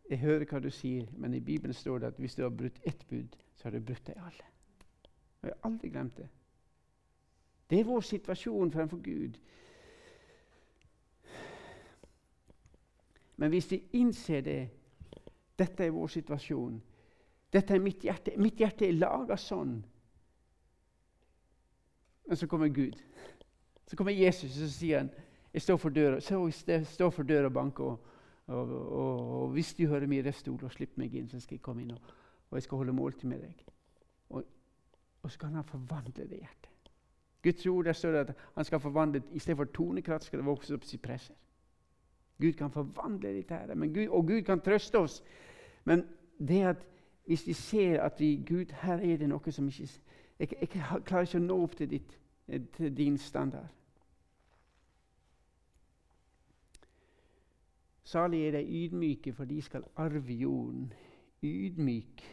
jeg 0.10 0.20
hører 0.20 0.46
hva 0.48 0.60
du 0.64 0.70
sier, 0.74 1.10
men 1.18 1.34
i 1.36 1.44
Bibelen 1.44 1.76
står 1.76 2.00
det 2.00 2.08
at 2.14 2.20
hvis 2.20 2.36
du 2.36 2.42
har 2.42 2.54
brutt 2.56 2.80
ett 2.88 3.04
bud, 3.10 3.36
så 3.56 3.68
har 3.68 3.76
du 3.76 3.84
brutt 3.84 4.08
deg 4.08 4.18
alle. 4.18 4.46
Og 5.42 5.48
jeg 5.48 5.54
har 5.54 5.70
aldri 5.70 5.90
glemt 5.90 6.18
det. 6.18 6.28
Det 7.70 7.80
er 7.80 7.86
vår 7.86 8.02
situasjon 8.02 8.72
fremfor 8.72 9.02
Gud. 9.04 9.38
Men 13.38 13.50
hvis 13.50 13.72
vi 13.72 13.84
innser 13.94 14.42
det 14.42 14.60
Dette 15.60 15.84
er 15.84 15.92
vår 15.92 16.08
situasjon. 16.08 16.76
Dette 17.52 17.74
er 17.76 17.82
mitt 17.84 18.04
hjerte. 18.08 18.32
Mitt 18.40 18.62
hjerte 18.62 18.86
er 18.88 18.94
laga 18.96 19.36
sånn. 19.36 19.74
Men 22.24 22.40
så 22.40 22.48
kommer 22.48 22.72
Gud. 22.72 22.96
Så 23.90 23.98
kommer 23.98 24.14
Jesus 24.14 24.52
og 24.52 24.58
så 24.62 24.70
sier 24.70 25.04
han, 25.04 25.10
jeg 25.54 25.62
står 25.66 25.78
for 25.82 25.90
døra, 25.90 26.20
så 26.22 26.38
jeg 26.68 26.86
står 26.86 27.10
for 27.10 27.26
døra 27.26 27.50
og 27.50 27.54
banker. 27.54 27.84
Og, 27.84 28.06
og, 28.48 28.74
og, 28.74 29.42
og, 29.42 29.50
hvis 29.50 29.74
du 29.74 29.88
hører 29.88 30.08
min 30.08 30.26
røst, 30.26 30.48
og 30.48 30.72
slipper 30.72 31.02
meg 31.02 31.16
inn, 31.16 31.30
så 31.30 31.40
skal 31.42 31.58
jeg 31.58 31.62
komme 31.66 31.82
inn 31.82 31.96
og, 31.98 32.14
jeg 32.54 32.66
skal 32.66 32.82
holde 32.82 32.94
måltid 32.94 33.30
med 33.30 33.42
deg. 33.42 33.64
Og, 34.30 34.44
så 35.30 35.40
kan 35.40 35.58
han 35.58 35.64
forvandle 35.64 36.26
det 36.30 36.38
hjertet. 36.38 36.94
Guds 37.44 37.66
ord 37.66 37.86
der 37.86 37.94
står 37.94 38.12
det 38.12 38.20
at 38.20 38.36
han 38.56 38.66
skal 38.66 38.80
forvandle 38.80 39.22
i 39.34 39.40
stedet 39.40 39.58
for 39.58 39.74
tonekratt 39.74 40.24
skal 40.24 40.40
det 40.40 40.46
vokse 40.46 40.74
opp 40.74 40.86
sypresser. 40.86 41.36
Gud 42.42 42.54
kan 42.54 42.72
forvandle 42.72 43.34
dette, 43.34 43.54
her, 43.54 43.76
Gud, 43.76 44.08
og 44.08 44.28
Gud 44.28 44.42
kan 44.42 44.62
trøste 44.62 45.00
oss. 45.00 45.24
Men 45.86 46.06
det 46.40 46.62
at 46.64 46.86
hvis 47.26 47.48
vi 47.48 47.54
ser 47.54 48.02
at 48.02 48.20
vi, 48.20 48.44
Gud, 48.48 48.74
her 48.82 48.98
er 48.98 49.18
det 49.18 49.30
noe 49.30 49.52
som 49.52 49.68
ikke 49.68 49.88
Jeg, 50.40 50.50
jeg 50.62 50.70
klarer 51.06 51.26
ikke 51.28 51.38
å 51.38 51.42
nå 51.42 51.56
opp 51.64 51.76
til, 51.76 51.90
ditt, 51.90 52.14
til 52.78 52.98
din 52.98 53.18
standard. 53.18 53.68
Salig 58.10 58.48
er 58.48 58.52
de 58.52 58.64
ydmyke, 58.66 59.34
for 59.34 59.46
de 59.46 59.62
skal 59.62 59.84
arve 59.96 60.34
jorden. 60.34 60.94
Ydmyk. 61.44 62.24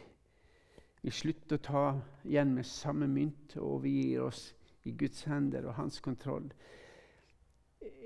Vi 1.01 1.11
slutter 1.13 1.59
å 1.59 1.63
ta 1.67 1.83
igjen 2.25 2.55
med 2.55 2.65
samme 2.65 3.05
mynt, 3.07 3.53
og 3.61 3.83
vi 3.83 3.91
gir 3.99 4.23
oss 4.25 4.47
i 4.89 4.95
Guds 4.97 5.21
hender 5.29 5.67
og 5.69 5.77
hans 5.77 5.99
kontroll. 6.01 6.49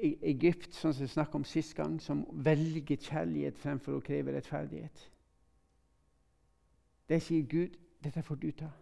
E 0.03 0.11
Egypt, 0.33 0.75
sånn 0.75 0.91
som 0.91 1.05
vi 1.05 1.13
snakket 1.13 1.39
om 1.39 1.47
sist 1.47 1.77
gang, 1.77 1.95
som 2.03 2.25
velger 2.43 2.99
kjærlighet 2.99 3.63
fremfor 3.63 3.95
å 3.95 4.03
kreve 4.03 4.35
rettferdighet. 4.35 5.07
Det 7.07 7.21
sier 7.23 7.47
Gud, 7.47 7.79
dette 8.03 8.23
får 8.23 8.41
du 8.41 8.49
ta. 8.51 8.73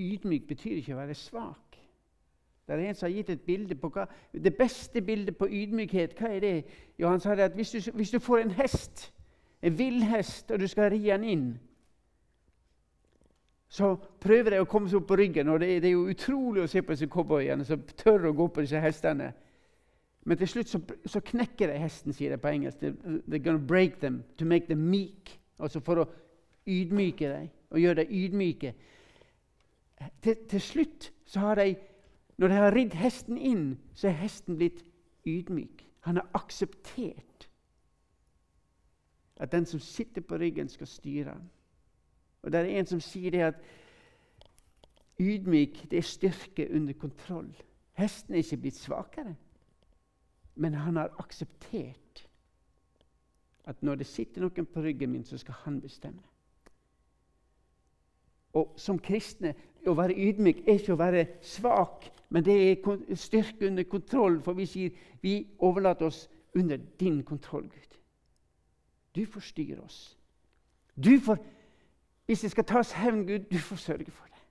Ydmyk 0.00 0.48
betyr 0.48 0.80
ikke 0.80 0.96
å 0.96 1.02
være 1.02 1.18
svak. 1.28 1.69
Det 2.76 2.84
er 2.84 2.88
en 2.88 2.98
som 2.98 3.06
har 3.06 3.16
gitt 3.16 3.30
et 3.30 3.46
bilde 3.46 3.74
på 3.74 3.88
hva, 3.94 4.06
Det 4.32 4.56
beste 4.56 5.02
bildet 5.02 5.36
på 5.36 5.48
ydmykhet, 5.48 6.14
hva 6.18 6.28
er 6.34 6.40
det? 6.40 6.54
Jo, 6.98 7.08
han 7.08 7.20
sa 7.20 7.34
det 7.34 7.50
at 7.50 7.58
hvis 7.58 7.70
du, 7.70 7.90
hvis 7.94 8.10
du 8.10 8.18
får 8.18 8.44
en 8.44 8.54
hest, 8.58 9.12
en 9.62 9.78
villhest, 9.78 10.50
og 10.50 10.60
du 10.60 10.66
skal 10.66 10.90
ri 10.90 11.02
den 11.10 11.24
inn 11.24 11.50
så 13.70 13.92
prøver 14.20 14.50
de 14.50 14.58
å 14.64 14.66
komme 14.66 14.90
seg 14.90 14.98
opp 14.98 15.06
på 15.12 15.16
ryggen. 15.20 15.48
og 15.48 15.60
Det, 15.62 15.68
det 15.82 15.92
er 15.92 15.94
jo 15.94 16.10
utrolig 16.10 16.64
å 16.64 16.70
se 16.70 16.82
på 16.82 16.90
disse 16.90 17.06
cowboyene 17.10 17.64
som 17.64 17.84
tør 17.94 18.26
å 18.26 18.34
gå 18.34 18.48
på 18.50 18.64
disse 18.64 18.80
hestene. 18.82 19.28
Men 20.26 20.40
til 20.40 20.50
slutt 20.50 20.72
så, 20.72 20.80
så 21.06 21.22
knekker 21.24 21.70
de 21.70 21.76
hesten, 21.78 22.12
sier 22.12 22.34
de 22.34 22.40
på 22.42 22.50
engelsk. 22.50 22.82
They're 22.82 23.38
gonna 23.38 23.62
break 23.62 24.00
them 24.02 24.24
to 24.38 24.44
make 24.44 24.66
them 24.66 24.82
meek. 24.90 25.36
Altså 25.62 25.80
for 25.86 26.02
å 26.02 26.08
ydmyke 26.66 27.30
dem 27.30 27.46
og 27.70 27.78
gjøre 27.78 28.02
dem 28.02 28.16
ydmyke. 28.18 28.74
Til, 30.24 30.36
til, 30.50 30.60
slutt 30.64 31.10
så 31.28 31.44
har 31.44 31.60
de 31.60 31.70
Når 32.40 32.48
de 32.48 32.54
har 32.54 32.72
ridd 32.72 32.94
hesten 32.96 33.36
inn, 33.36 33.64
så 33.92 34.08
er 34.08 34.22
hesten 34.22 34.56
blitt 34.56 34.80
ydmyk. 35.28 35.82
Han 36.08 36.16
har 36.16 36.30
akseptert 36.34 37.48
at 39.40 39.52
den 39.52 39.66
som 39.66 39.80
sitter 39.80 40.24
på 40.24 40.38
ryggen, 40.40 40.68
skal 40.68 40.86
styre. 40.86 41.34
Og 42.42 42.52
Det 42.52 42.60
er 42.60 42.64
en 42.78 42.86
som 42.86 43.00
sier 43.00 43.30
det 43.30 43.40
at 43.44 43.60
ydmyk 45.20 45.90
det 45.90 45.98
er 45.98 46.02
styrke 46.02 46.68
under 46.74 46.92
kontroll. 46.92 47.52
Hesten 47.92 48.34
er 48.34 48.38
ikke 48.38 48.56
blitt 48.56 48.76
svakere, 48.76 49.36
men 50.54 50.74
han 50.74 50.96
har 50.96 51.12
akseptert 51.18 52.26
at 53.64 53.82
når 53.82 53.94
det 53.94 54.06
sitter 54.06 54.40
noen 54.40 54.66
på 54.66 54.82
ryggen 54.82 55.12
min, 55.12 55.24
så 55.24 55.38
skal 55.38 55.54
han 55.54 55.80
bestemme. 55.80 56.22
Og 58.52 58.74
Som 58.76 58.98
kristne 58.98 59.54
å 59.88 59.94
være 59.96 60.16
ydmyk 60.16 60.64
er 60.66 60.78
ikke 60.78 60.94
å 60.94 61.00
være 61.00 61.26
svak, 61.42 62.10
men 62.28 62.44
det 62.44 62.56
er 62.56 63.14
styrke 63.16 63.66
under 63.66 63.86
kontroll. 63.88 64.40
For 64.44 64.58
vi 64.58 64.66
sier 64.66 65.06
vi 65.22 65.34
overlater 65.58 66.06
oss 66.06 66.28
under 66.54 66.76
din 67.00 67.22
kontroll, 67.24 67.68
Gud. 67.70 67.96
Du 69.14 69.24
forstyrrer 69.26 69.80
oss. 69.82 70.18
Du 70.94 71.18
får 71.20 71.38
hvis 72.30 72.40
det 72.40 72.50
skal 72.50 72.64
tas 72.64 72.92
hevn, 72.92 73.26
Gud, 73.26 73.38
du 73.38 73.58
får 73.58 73.76
sørge 73.76 74.10
for 74.10 74.24
det. 74.24 74.42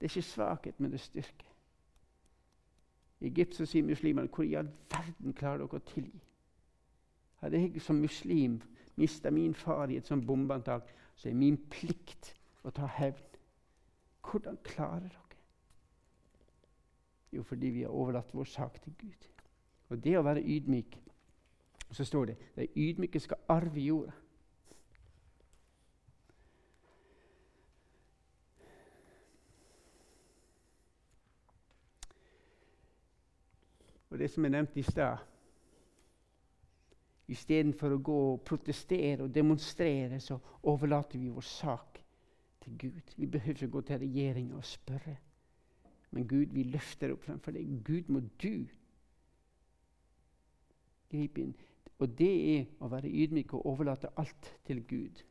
Det 0.00 0.06
er 0.06 0.10
ikke 0.10 0.22
svakhet, 0.22 0.80
men 0.80 0.90
det 0.90 0.98
er 0.98 1.04
styrke. 1.04 1.44
I 3.20 3.26
Egypt 3.26 3.54
så 3.54 3.66
sier 3.66 3.86
muslimene 3.86 4.28
hvor 4.34 4.42
i 4.42 4.56
all 4.58 4.72
verden 4.90 5.32
klarer 5.32 5.62
dere 5.62 5.78
å 5.78 5.86
tilgi? 5.92 6.24
Hadde 7.38 7.60
jeg 7.62 7.84
som 7.86 8.02
muslim 8.02 8.58
mista 8.96 9.30
min 9.30 9.54
far 9.54 9.94
i 9.94 10.00
et 10.00 10.10
sånt 10.10 10.26
bombeantak, 10.26 10.90
så 11.14 11.28
er 11.30 11.38
min 11.38 11.60
plikt 11.70 11.93
å 12.64 12.70
ta 12.70 12.88
hevn. 12.98 13.30
Hvordan 14.24 14.58
klarer 14.64 15.08
dere? 15.08 15.20
Jo, 17.32 17.42
fordi 17.42 17.70
vi 17.70 17.82
har 17.82 17.90
overlatt 17.90 18.34
vår 18.34 18.44
sak 18.44 18.82
til 18.82 18.94
Gud. 18.98 19.28
Og 19.88 20.04
det 20.04 20.18
å 20.18 20.22
være 20.22 20.42
ydmyk 20.42 21.00
Så 21.94 22.04
står 22.04 22.24
det 22.24 22.36
de 22.56 22.64
ydmyke 22.74 23.20
skal 23.20 23.36
arve 23.48 23.80
jorda. 23.80 24.12
Og 34.10 34.18
det 34.18 34.30
som 34.30 34.44
jeg 34.44 34.50
nevnte 34.50 34.80
i 34.80 34.82
stad 34.82 35.22
Istedenfor 37.28 37.94
å 37.94 38.02
gå 38.02 38.18
og 38.32 38.42
protestere 38.44 39.22
og 39.22 39.34
demonstrere, 39.34 40.20
så 40.20 40.38
overlater 40.62 41.18
vi 41.18 41.30
vår 41.32 41.46
sak 41.46 42.03
til 42.64 42.78
Gud. 42.78 43.14
Vi 43.16 43.26
behøver 43.26 43.58
ikke 43.58 43.68
gå 43.68 43.80
til 43.80 43.98
regjeringa 43.98 44.56
og 44.56 44.64
spørre. 44.64 45.16
Men 46.10 46.28
Gud, 46.28 46.46
vi 46.54 46.62
løfter 46.62 47.12
opp 47.12 47.24
fremfor 47.26 47.54
deg. 47.54 47.68
Gud, 47.84 48.08
må 48.08 48.20
du 48.42 48.64
gripe 51.10 51.42
inn. 51.42 51.54
Og 51.98 52.10
det 52.18 52.32
er 52.54 52.64
å 52.82 52.90
være 52.90 53.10
ydmyk 53.10 53.54
og 53.54 53.66
overlate 53.70 54.10
alt 54.20 54.50
til 54.66 54.82
Gud. 54.88 55.22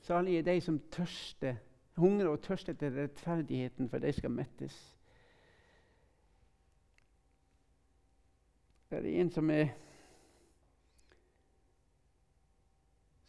Salig 0.00 0.38
er 0.38 0.46
de 0.46 0.60
som 0.64 0.78
tørster, 0.92 1.58
hungrer 2.00 2.32
og 2.32 2.40
tørster 2.42 2.72
etter 2.72 2.94
rettferdigheten, 2.96 3.88
for 3.88 4.00
de 4.00 4.12
skal 4.16 4.32
mettes. 4.32 4.76
Det 8.90 8.98
er 8.98 9.20
en 9.20 9.30
som 9.30 9.50
er 9.54 9.74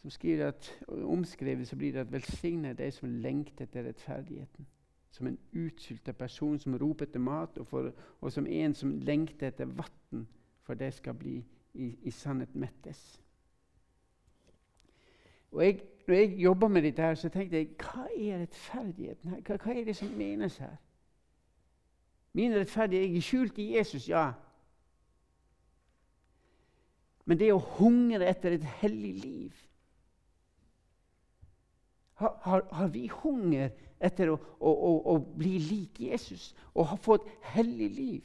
som 0.02 0.10
skriver 0.10 0.48
at 0.48 0.84
omskrevet 0.88 1.68
så 1.68 1.76
blir 1.76 1.92
det 1.92 1.98
at 1.98 2.12
'velsigne 2.12 2.72
de 2.72 2.90
som 2.90 3.08
lengter 3.08 3.64
etter 3.64 3.88
rettferdigheten'. 3.88 4.64
Som 5.10 5.26
en 5.26 5.38
utsulta 5.52 6.12
person 6.12 6.58
som 6.58 6.74
roper 6.74 7.06
etter 7.06 7.20
mat, 7.20 7.58
og, 7.58 7.66
for, 7.66 7.92
og, 8.20 8.32
som 8.32 8.46
en 8.46 8.74
som 8.74 8.90
lengter 8.90 9.46
etter 9.46 9.64
vann, 9.64 10.28
for 10.62 10.74
de 10.74 10.90
skal 10.90 11.14
bli 11.14 11.44
i, 11.74 11.98
i 12.02 12.10
sannhet 12.10 12.54
mettes. 12.54 13.22
Og 15.52 15.64
jeg, 15.64 15.80
når 16.06 16.14
jeg 16.14 16.36
jobba 16.38 16.68
med 16.68 16.82
dette, 16.82 17.02
her, 17.02 17.14
så 17.14 17.28
tenkte 17.28 17.56
jeg 17.56 17.68
hva 17.78 18.06
er 18.18 18.40
rettferdigheten 18.40 19.30
her? 19.30 19.40
Hva, 19.40 19.56
hva 19.56 19.74
er 19.74 19.84
det 19.84 19.96
som 19.96 20.08
menes 20.08 20.56
her? 20.58 20.76
Min 22.32 22.54
rettferdighet 22.54 23.16
er 23.16 23.20
skjult 23.20 23.58
i 23.58 23.76
Jesus, 23.76 24.08
ja. 24.08 24.32
Men 27.24 27.38
det 27.38 27.52
å 27.52 27.58
hungre 27.58 28.26
etter 28.26 28.52
et 28.52 28.64
hellig 28.64 29.14
liv 29.20 29.68
Har, 32.22 32.66
har, 32.70 32.88
vi 32.88 33.08
hunger 33.08 33.70
etter 34.00 34.30
å, 34.30 34.36
å, 34.60 34.70
å, 34.70 34.92
å, 35.12 35.16
bli 35.18 35.56
lik 35.58 36.00
Jesus 36.00 36.52
og 36.74 36.86
ha 36.92 36.98
fått 37.00 37.26
hellig 37.54 37.88
liv? 37.96 38.20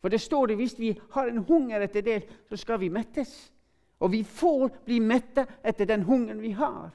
For 0.00 0.12
det 0.12 0.20
står 0.22 0.50
det 0.50 0.56
hvis 0.60 0.78
vi 0.78 0.94
har 1.14 1.28
en 1.28 1.42
hunger 1.44 1.82
etter 1.84 2.04
det, 2.06 2.20
så 2.48 2.56
skal 2.56 2.80
vi 2.80 2.88
mettes. 2.88 3.52
Og 4.00 4.12
vi 4.14 4.22
får 4.24 4.70
bli 4.86 5.00
mette 5.04 5.44
etter 5.64 5.88
den 5.90 6.06
hungeren 6.08 6.40
vi 6.40 6.54
har. 6.56 6.94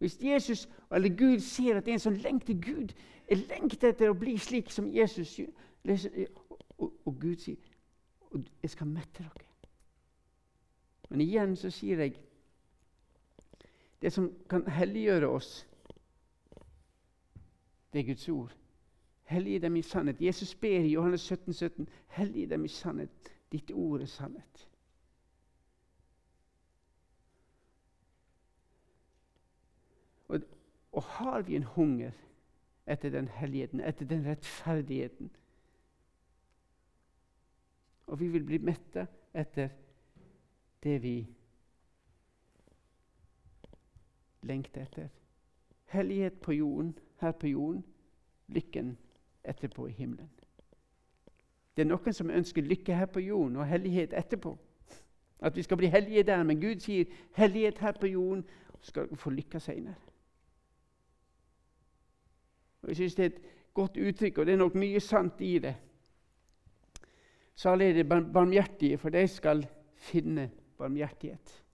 Hvis 0.00 0.18
Jesus 0.20 0.66
eller 0.92 1.08
Gud 1.08 1.40
ser 1.40 1.76
at 1.76 1.84
det 1.84 1.92
er 1.92 1.98
en 2.00 2.06
som 2.08 2.16
lengter 2.16 2.54
Gud, 2.54 2.92
er 3.28 3.36
lengter 3.36 3.92
etter 3.92 4.10
å 4.10 4.16
bli 4.18 4.36
slik 4.40 4.72
som 4.72 4.88
Jesus 4.88 5.38
og 6.80 7.20
Gud 7.20 7.36
sier 7.36 7.56
'Jeg 8.62 8.70
skal 8.70 8.86
mette 8.86 9.22
dere'. 9.22 9.46
Men 11.10 11.20
igjen 11.20 11.56
så 11.56 11.70
sier 11.70 11.98
jeg 11.98 12.14
det 14.02 14.12
som 14.12 14.30
kan 14.48 14.66
helliggjøre 14.66 15.28
oss, 15.28 15.68
det 17.92 18.00
er 18.00 18.06
Guds 18.06 18.28
ord. 18.28 18.56
Hellige 19.24 19.58
dem 19.58 19.76
i 19.76 19.82
sannhet. 19.82 20.22
Jesus 20.22 20.54
ber 20.54 20.78
i 20.78 20.92
Johannes 20.92 21.20
17, 21.20 21.54
17, 21.54 21.88
hellige 22.06 22.46
dem 22.46 22.64
i 22.64 22.68
sannhet. 22.68 23.32
Ditt 23.52 23.70
ord 23.70 24.00
er 24.00 24.06
sannhet. 24.06 24.68
Og, 30.28 30.40
og 30.92 31.02
har 31.02 31.42
vi 31.42 31.56
en 31.56 31.62
hunger 31.62 32.10
etter 32.86 33.10
den 33.10 33.28
helligheten, 33.28 33.80
etter 33.80 34.06
den 34.06 34.26
rettferdigheten 34.26 35.30
Og 38.10 38.20
vi 38.20 38.28
vil 38.28 38.44
bli 38.44 38.58
mette 38.58 39.06
etter 39.38 39.70
det 40.82 40.96
vi 41.02 41.14
lengter 44.42 44.82
etter. 44.82 45.08
Hellighet 45.84 46.40
på 46.40 46.52
jorden, 46.52 46.98
her 47.20 47.32
på 47.32 47.46
jorden, 47.46 47.84
lykken 48.48 48.98
etterpå 49.44 49.86
i 49.86 49.92
himmelen. 49.92 50.30
Det 51.76 51.82
er 51.82 51.88
noen 51.88 52.12
som 52.12 52.30
ønsker 52.30 52.62
lykke 52.62 52.94
her 52.94 53.06
på 53.06 53.20
jorden 53.20 53.56
og 53.56 53.66
hellighet 53.66 54.12
etterpå. 54.16 54.58
At 55.40 55.56
vi 55.56 55.62
skal 55.62 55.76
bli 55.76 55.86
hellige 55.86 56.22
der. 56.22 56.42
Men 56.42 56.60
Gud 56.60 56.80
sier 56.80 57.04
hellighet 57.36 57.78
her 57.78 57.92
på 57.92 58.06
jorden 58.06 58.44
og 58.68 58.84
skal 58.84 59.16
få 59.16 59.30
lykke 59.30 59.60
senere. 59.60 59.94
Og 62.82 62.88
Jeg 62.88 62.96
syns 62.96 63.14
det 63.14 63.24
er 63.24 63.30
et 63.30 63.42
godt 63.74 63.96
uttrykk, 63.96 64.38
og 64.38 64.46
det 64.46 64.52
er 64.52 64.58
nok 64.58 64.74
mye 64.74 65.00
sant 65.00 65.40
i 65.40 65.58
det. 65.58 65.74
Salig 67.54 67.88
er 67.88 67.92
det 67.92 68.08
barmhjertige, 68.08 68.98
for 68.98 69.08
de 69.08 69.26
skal 69.28 69.66
finne 69.96 70.50
barmhjertighet. 70.78 71.64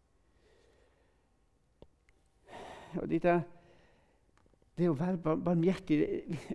Og 3.01 3.09
dette 3.11 3.37
det 4.77 4.91
å 4.91 4.97
være 4.97 5.37
barmhjertig 5.41 5.99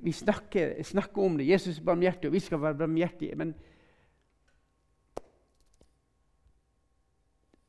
Vi 0.03 0.13
snakker, 0.13 0.75
snakker, 0.85 1.23
om 1.25 1.39
det. 1.39 1.49
Jesus 1.49 1.79
er 1.79 1.87
barmhjertig, 1.89 2.29
og 2.29 2.35
vi 2.35 2.43
skal 2.43 2.61
være 2.61 2.77
barmhjertige. 2.83 3.35
Men 3.35 3.55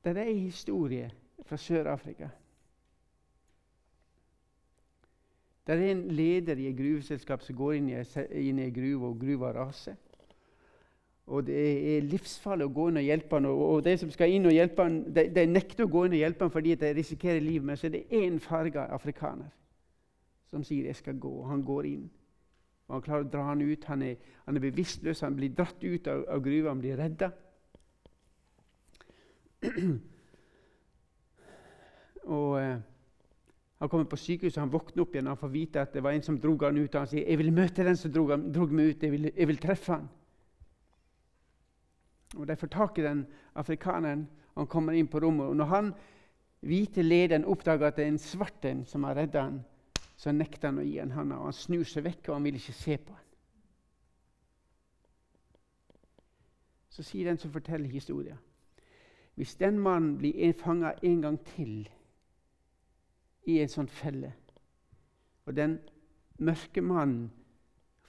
det 0.02 0.12
er 0.12 0.24
en 0.26 0.44
historie 0.44 1.10
fra 1.46 1.56
Sør-Afrika. 1.56 2.28
Det 5.62 5.76
er 5.76 5.92
en 5.92 6.08
leder 6.10 6.58
i 6.58 6.66
et 6.68 6.76
gruveselskap 6.76 7.42
som 7.46 7.56
går 7.56 7.76
inn 7.78 7.92
i 7.92 8.48
en 8.50 8.62
gruve, 8.74 9.12
og 9.12 9.20
gruva 9.20 9.52
raser. 9.54 9.96
Og 11.26 11.46
Det 11.46 11.96
er 11.96 12.00
livsfarlig 12.02 12.66
å 12.66 12.72
gå 12.74 12.88
inn 12.90 12.98
og 12.98 13.06
hjelpe 13.06 13.38
han, 13.38 13.46
og 13.46 13.84
de 13.86 13.94
som 13.98 14.10
skal 14.10 14.32
inn 14.34 14.46
og 14.50 14.52
hjelpe 14.56 14.82
han, 14.82 14.96
de, 15.14 15.28
de 15.30 15.44
nekter 15.46 15.84
å 15.86 15.92
gå 15.92 16.06
inn 16.06 16.16
og 16.16 16.22
hjelpe 16.24 16.44
han 16.44 16.54
fordi 16.54 16.74
de 16.80 16.94
risikerer 16.96 17.40
livet. 17.40 17.66
Men 17.66 17.76
så 17.78 17.86
er 17.86 17.94
det 17.94 18.08
én 18.18 18.40
farga 18.42 18.88
afrikaner 18.94 19.50
som 20.50 20.64
sier 20.64 20.84
'jeg 20.84 20.96
skal 20.96 21.14
gå'. 21.14 21.38
og 21.38 21.48
Han 21.48 21.62
går 21.64 21.84
inn. 21.86 22.10
Og 22.88 22.94
Han 22.94 23.02
klarer 23.02 23.24
å 23.24 23.30
dra 23.30 23.42
han 23.42 23.62
ut. 23.62 23.84
Han 23.84 24.02
er, 24.02 24.16
han 24.46 24.56
er 24.56 24.60
bevisstløs. 24.60 25.20
Han 25.20 25.36
blir 25.36 25.48
dratt 25.48 25.84
ut 25.84 26.06
av, 26.06 26.24
av 26.28 26.42
gruva. 26.42 26.68
Han 26.68 26.80
blir 26.80 26.96
redda. 26.96 27.30
og 32.24 32.60
eh, 32.60 32.78
Han 33.78 33.88
kommer 33.88 34.04
på 34.04 34.16
sykehuset, 34.16 34.60
han 34.60 34.70
våkner 34.70 35.02
opp 35.02 35.14
igjen 35.14 35.26
han 35.26 35.36
får 35.36 35.48
vite 35.48 35.80
at 35.80 35.92
det 35.94 36.02
var 36.02 36.10
en 36.12 36.22
som 36.22 36.40
drog 36.40 36.62
han 36.62 36.78
ut. 36.78 36.94
Og 36.94 37.00
Han 37.00 37.06
sier 37.06 37.28
'Jeg 37.28 37.38
vil 37.38 37.52
møte 37.52 37.84
den 37.84 37.96
som 37.96 38.12
drog, 38.12 38.54
drog 38.54 38.72
meg 38.72 38.86
ut. 38.88 39.02
Jeg 39.02 39.12
vil, 39.12 39.32
jeg 39.36 39.48
vil 39.48 39.56
treffe 39.56 39.92
han'. 39.92 40.08
Og 42.36 42.46
De 42.48 42.56
får 42.56 42.66
tak 42.66 42.98
i 42.98 43.02
den 43.02 43.26
afrikaneren. 43.54 44.28
Han 44.56 44.66
kommer 44.66 44.92
inn 44.92 45.08
på 45.08 45.20
rommet. 45.20 45.46
og 45.46 45.56
Når 45.56 45.64
han 45.64 45.92
hvite 46.60 47.02
lederen 47.02 47.44
oppdager 47.44 47.86
at 47.86 47.96
det 47.96 48.04
er 48.04 48.14
en 48.14 48.18
svart 48.18 48.64
en 48.64 48.84
som 48.86 49.04
har 49.04 49.16
redda 49.16 49.42
han, 49.42 49.60
så 50.16 50.32
nekter 50.32 50.68
han 50.70 50.78
å 50.78 50.86
gi 50.86 50.98
han 50.98 51.12
handa. 51.16 51.40
Han 51.42 51.56
snur 51.56 51.84
seg 51.88 52.04
vekk, 52.06 52.28
og 52.28 52.36
han 52.36 52.46
vil 52.46 52.58
ikke 52.60 52.76
se 52.76 52.96
på 52.96 53.16
han. 53.16 53.28
Så 56.92 57.02
sier 57.02 57.30
den 57.30 57.40
som 57.40 57.52
forteller 57.52 57.88
historien 57.88 58.38
Hvis 59.34 59.54
den 59.56 59.78
mannen 59.80 60.18
blir 60.18 60.52
fanga 60.52 60.92
en 61.02 61.22
gang 61.22 61.38
til 61.54 61.88
i 63.48 63.54
en 63.58 63.70
sånn 63.72 63.88
felle, 63.88 64.34
og 65.46 65.56
den 65.56 65.78
mørke 66.38 66.82
mannen 66.84 67.30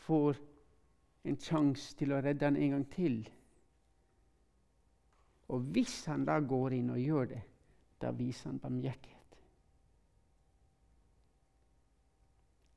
får 0.03 0.38
en 1.23 1.39
sjanse 1.39 1.95
til 1.97 2.12
å 2.12 2.19
redde 2.21 2.45
han 2.45 2.59
en 2.59 2.75
gang 2.75 2.83
til 2.91 3.15
Og 5.47 5.60
hvis 5.60 6.06
han 6.06 6.25
da 6.25 6.39
går 6.39 6.77
inn 6.79 6.89
og 6.93 6.99
gjør 6.99 7.25
det, 7.34 7.41
da 8.01 8.12
viser 8.12 8.49
han 8.49 8.60
barmhjertighet. 8.60 9.19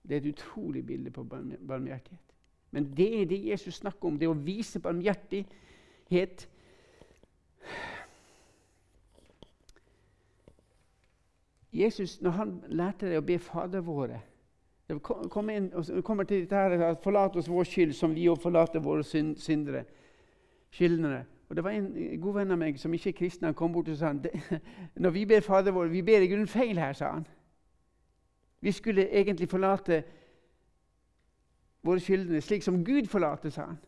Det 0.03 0.17
er 0.17 0.21
et 0.21 0.33
utrolig 0.35 0.87
bilde 0.87 1.11
på 1.11 1.25
barmhjertighet. 1.25 2.35
Men 2.71 2.91
det 2.97 3.09
er 3.21 3.25
det 3.27 3.41
Jesus 3.47 3.75
snakker 3.75 4.09
om, 4.09 4.19
det 4.19 4.29
å 4.29 4.37
vise 4.39 4.81
barmhjertighet. 4.83 6.49
Jesus, 11.73 12.21
når 12.23 12.31
han 12.31 12.57
lærte 12.69 13.11
deg 13.11 13.21
å 13.21 13.27
be 13.27 13.39
Fader 13.43 13.85
våre 13.85 14.23
det 14.89 15.01
kom 15.03 15.51
inn, 15.51 15.71
kommer 16.03 16.25
til 16.25 16.45
dette 16.45 16.55
her, 16.55 16.95
Forlat 17.03 17.37
oss 17.37 17.49
vår 17.51 17.65
skyld, 17.67 17.95
som 17.95 18.15
vi 18.15 18.29
òg 18.31 18.39
forlater 18.39 18.81
våre 18.81 19.03
syndere. 19.03 19.85
skyldnere. 20.71 21.25
Og 21.49 21.57
Det 21.57 21.65
var 21.65 21.71
en 21.71 22.21
god 22.21 22.35
venn 22.35 22.51
av 22.51 22.59
meg 22.59 22.79
som 22.79 22.95
ikke 22.95 23.09
er 23.09 23.19
kristen. 23.19 23.47
Han 23.47 23.55
kom 23.55 23.73
bort 23.73 23.89
og 23.89 23.97
sa 23.97 24.07
han, 24.07 24.25
når 25.03 25.11
vi 25.11 25.27
ber 25.27 25.41
Fader 25.41 25.73
vår, 25.73 25.93
vi 25.93 26.03
ber 26.03 26.25
i 26.25 26.29
grunnen 26.31 26.51
feil 26.51 26.79
her, 26.79 26.93
sa 26.93 27.13
han. 27.13 27.27
Vi 28.61 28.73
skulle 28.73 29.09
egentlig 29.09 29.49
forlate 29.49 30.03
våre 31.87 32.01
skyldnere 32.01 32.41
slik 32.43 32.63
som 32.63 32.85
Gud 32.85 33.07
forlater, 33.07 33.51
sa 33.51 33.67
han. 33.67 33.79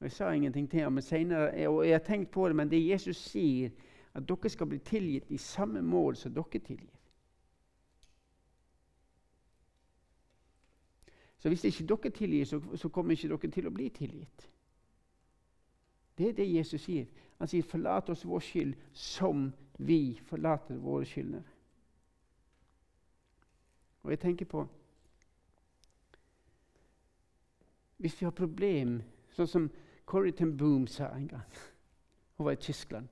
Og 0.00 0.04
Jeg 0.04 0.12
sa 0.12 0.30
ingenting 0.30 0.70
til 0.70 0.80
ham, 0.80 0.92
men 0.92 1.02
senere, 1.02 1.68
og 1.68 1.86
jeg 1.86 1.94
har 1.94 1.98
tenkt 2.06 2.30
på 2.30 2.48
det, 2.48 2.56
men 2.56 2.70
det 2.70 2.88
Jesus 2.88 3.16
sier, 3.16 3.70
at 4.14 4.28
dere 4.28 4.48
skal 4.48 4.66
bli 4.66 4.78
tilgitt 4.78 5.30
i 5.30 5.36
samme 5.38 5.82
mål 5.82 6.16
som 6.16 6.34
dere 6.34 6.58
tilgir. 6.58 6.90
Så 11.38 11.48
hvis 11.48 11.64
ikke 11.64 11.86
dere 11.86 12.10
tilgir, 12.10 12.44
så, 12.44 12.60
så 12.74 12.88
kommer 12.88 13.12
ikke 13.12 13.28
dere 13.28 13.50
til 13.50 13.66
å 13.66 13.70
bli 13.70 13.88
tilgitt. 13.88 14.51
Det 16.18 16.28
er 16.28 16.32
det 16.32 16.54
Jesus 16.54 16.80
sier. 16.80 17.06
Han 17.38 17.48
sier 17.48 17.62
'forlat 17.62 18.08
oss 18.08 18.24
vår 18.24 18.40
skyld 18.40 18.74
som 18.92 19.52
vi 19.78 20.20
forlater 20.24 20.76
våre 20.76 21.04
skyldnere'. 21.04 21.52
Og 24.02 24.10
jeg 24.10 24.20
tenker 24.20 24.44
på 24.44 24.68
Hvis 27.96 28.20
vi 28.20 28.24
har 28.24 28.30
problem, 28.30 29.02
sånn 29.30 29.46
som 29.46 29.70
Corrie 30.06 30.32
ten 30.32 30.56
Boom 30.56 30.86
sa 30.86 31.06
en 31.14 31.28
gang 31.28 31.46
Hun 32.36 32.44
var 32.44 32.52
i 32.52 32.56
Tyskland. 32.56 33.08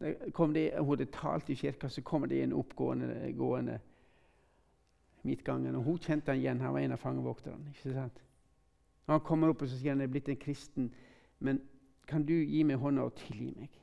det, 0.00 0.78
hun 0.78 0.88
hadde 0.88 1.04
talt 1.12 1.50
i 1.50 1.54
kirka, 1.54 1.88
så 1.88 2.02
kommer 2.02 2.26
det 2.26 2.42
en 2.42 2.52
oppgående 2.52 3.32
gående 3.36 3.80
midtgangen. 5.22 5.74
Og 5.74 5.82
hun 5.82 5.98
kjente 5.98 6.30
han 6.30 6.38
igjen. 6.38 6.60
Han 6.60 6.72
var 6.72 6.80
en 6.80 6.92
av 6.92 6.96
fangevokterne. 6.96 7.68
ikke 7.68 7.94
sant? 7.94 8.22
Han 9.10 9.20
kommer 9.20 9.50
opp 9.50 9.62
og 9.62 9.68
så 9.68 9.78
sier 9.78 9.96
han 9.96 10.04
er 10.04 10.10
blitt 10.10 10.28
en 10.30 10.38
kristen, 10.38 10.90
men 11.42 11.58
kan 12.06 12.22
du 12.26 12.34
gi 12.34 12.62
meg 12.62 12.78
hånda 12.78 13.08
og 13.08 13.16
tilgi 13.18 13.48
meg? 13.56 13.80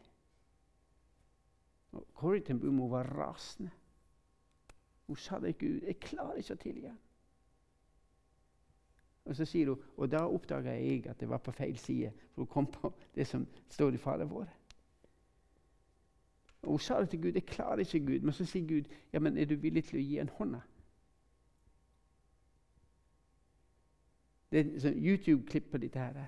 Og 1.91 2.45
ten 2.45 2.59
Boom 2.59 2.79
var 2.91 3.09
rasende. 3.11 3.71
Hun 5.07 5.15
sa 5.15 5.39
det 5.39 5.47
ikke 5.47 5.67
ut. 5.67 5.83
'Jeg 5.83 5.99
klarer 5.99 6.35
ikke 6.35 6.53
å 6.53 6.61
tilgi 6.61 6.87
ham.' 6.87 7.03
Og 9.25 9.35
så 9.35 9.45
sier 9.45 9.67
hun, 9.67 9.83
og 9.97 10.11
da 10.11 10.23
oppdaga 10.27 10.71
jeg 10.71 11.07
at 11.07 11.19
det 11.19 11.29
var 11.29 11.37
på 11.37 11.51
feil 11.51 11.77
side. 11.77 12.11
For 12.31 12.41
hun 12.41 12.47
kom 12.47 12.65
på 12.71 12.93
det 13.15 13.27
som 13.27 13.47
står 13.69 13.93
i 13.93 13.97
Fader 13.97 14.25
vår. 14.25 14.47
Og 16.61 16.69
Hun 16.69 16.79
sa 16.79 17.01
det 17.01 17.09
til 17.09 17.21
Gud. 17.21 17.31
'Jeg 17.33 17.45
klarer 17.45 17.79
ikke 17.79 18.05
Gud.' 18.05 18.21
Men 18.21 18.33
så 18.33 18.45
sier 18.45 18.67
Gud, 18.67 18.83
'Ja, 19.13 19.19
men 19.19 19.37
er 19.37 19.45
du 19.45 19.55
villig 19.55 19.83
til 19.83 19.99
å 19.99 20.03
gi 20.03 20.19
en 20.19 20.29
hånda?' 20.29 20.61
Det 24.51 24.59
er 24.59 24.89
et 24.89 24.95
YouTube-klipp 24.97 25.71
på 25.71 25.77
dette 25.77 25.99
her. 25.99 26.25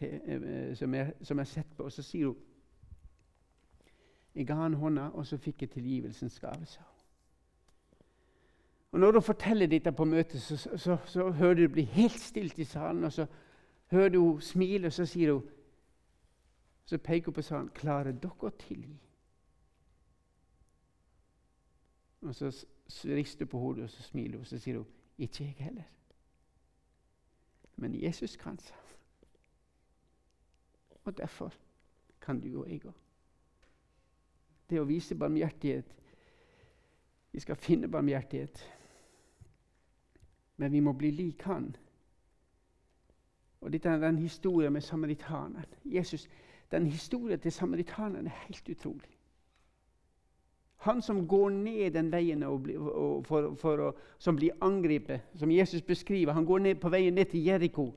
eh, 0.00 0.76
som 0.76 0.94
jeg 0.94 1.14
har 1.28 1.44
sett 1.44 1.76
på. 1.76 1.82
Og 1.82 1.92
så 1.92 2.02
sier 2.02 2.26
hun 2.26 2.36
Jeg 4.34 4.46
ga 4.46 4.54
han 4.54 4.74
hånda, 4.74 5.02
og 5.02 5.26
så 5.26 5.36
fikk 5.36 5.62
jeg 5.62 5.70
tilgivelsens 5.70 6.40
gave, 6.40 6.66
sa 6.66 6.80
hun. 6.80 7.00
Og 8.92 9.00
Når 9.00 9.12
hun 9.12 9.22
forteller 9.22 9.66
dette 9.66 9.92
på 9.92 10.04
møtet, 10.04 10.42
så, 10.42 10.56
så, 10.56 10.76
så, 10.76 10.98
så 11.06 11.30
hører 11.30 11.54
du 11.54 11.62
det 11.62 11.72
bli 11.72 11.82
helt 11.82 12.20
stilt 12.20 12.58
i 12.58 12.64
salen. 12.64 13.04
Og 13.04 13.12
så 13.12 13.26
hører 13.86 14.08
du 14.08 14.20
hun 14.20 14.40
smile, 14.40 14.86
og 14.86 14.92
så 14.92 15.06
sier 15.06 15.32
hun 15.32 15.42
Så 16.84 16.98
peker 16.98 17.26
hun 17.26 17.34
på 17.34 17.42
salen. 17.42 17.68
Klarer 17.68 18.12
dere 18.12 18.46
å 18.46 18.50
tilgi? 18.58 18.98
Og 22.22 22.34
så 22.34 22.66
rister 23.04 23.44
hun 23.44 23.50
på 23.50 23.58
hodet, 23.58 23.84
og 23.84 23.90
så 23.90 24.02
smiler 24.02 24.32
hun, 24.32 24.40
og 24.40 24.46
så 24.46 24.58
sier 24.58 24.76
hun 24.76 24.86
ikke 25.18 25.44
jeg 25.44 25.54
heller. 25.58 25.99
Men 27.80 28.02
Jesus 28.02 28.36
kan, 28.36 28.58
sa 28.58 28.74
Og 31.04 31.18
derfor 31.18 31.54
kan 32.20 32.40
du 32.40 32.60
og 32.60 32.68
jeg 32.68 32.84
òg. 32.84 32.96
Det 34.70 34.80
å 34.80 34.84
vise 34.84 35.16
barmhjertighet 35.18 35.96
Vi 37.32 37.40
skal 37.40 37.56
finne 37.56 37.88
barmhjertighet, 37.88 38.58
men 40.56 40.72
vi 40.72 40.80
må 40.80 40.92
bli 40.92 41.10
lik 41.10 41.42
Han. 41.46 41.76
Og 43.60 43.72
Dette 43.72 43.88
er 43.88 44.00
den 44.02 44.18
historien 44.18 44.72
med 44.72 44.80
samaritaneren. 44.80 45.74
Jesus, 45.84 46.28
Den 46.70 46.86
historien 46.86 47.40
til 47.40 47.52
samaritaneren 47.52 48.26
er 48.26 48.44
helt 48.48 48.68
utrolig. 48.68 49.19
Han 50.84 51.02
som 51.02 51.26
går 51.28 51.50
ned 51.50 51.92
den 51.92 52.08
veien 52.12 52.42
og 52.48 52.62
bli, 52.64 52.76
og 52.76 53.26
for, 53.28 53.50
for 53.60 53.82
å, 53.84 53.88
som 54.18 54.36
blir 54.36 54.56
angrepet, 54.64 55.26
som 55.36 55.50
Jesus 55.52 55.82
beskriver. 55.84 56.32
Han 56.32 56.46
går 56.48 56.62
ned 56.64 56.80
på 56.80 56.88
veien 56.92 57.14
ned 57.14 57.28
til 57.28 57.44
Jeriko. 57.44 57.90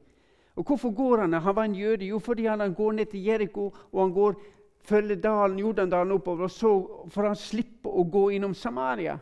Og 0.56 0.68
Hvorfor 0.68 0.92
går 0.92 1.24
han? 1.24 1.34
Han 1.34 1.56
var 1.56 1.64
en 1.64 1.76
jøde. 1.76 2.06
Jo, 2.06 2.20
fordi 2.20 2.46
han 2.46 2.74
går 2.74 2.92
ned 2.92 3.06
til 3.12 3.24
Jeriko 3.26 3.70
og 3.92 4.02
han 4.02 4.14
går, 4.14 4.36
følger 4.84 5.16
dalen, 5.16 5.60
Jordandalen 5.60 6.12
oppover, 6.12 6.44
og 6.44 6.52
så 6.52 6.74
får 7.10 7.30
han 7.30 7.40
slippe 7.40 7.90
å 7.90 8.04
gå 8.04 8.30
innom 8.36 8.54
Samaria. 8.54 9.16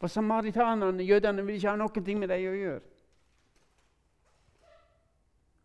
For 0.00 0.08
samaritanerne, 0.08 1.04
jødene, 1.04 1.44
vil 1.44 1.58
ikke 1.58 1.74
ha 1.74 1.76
noe 1.76 2.04
med 2.14 2.28
dem 2.30 2.48
å 2.48 2.56
gjøre. 2.56 2.87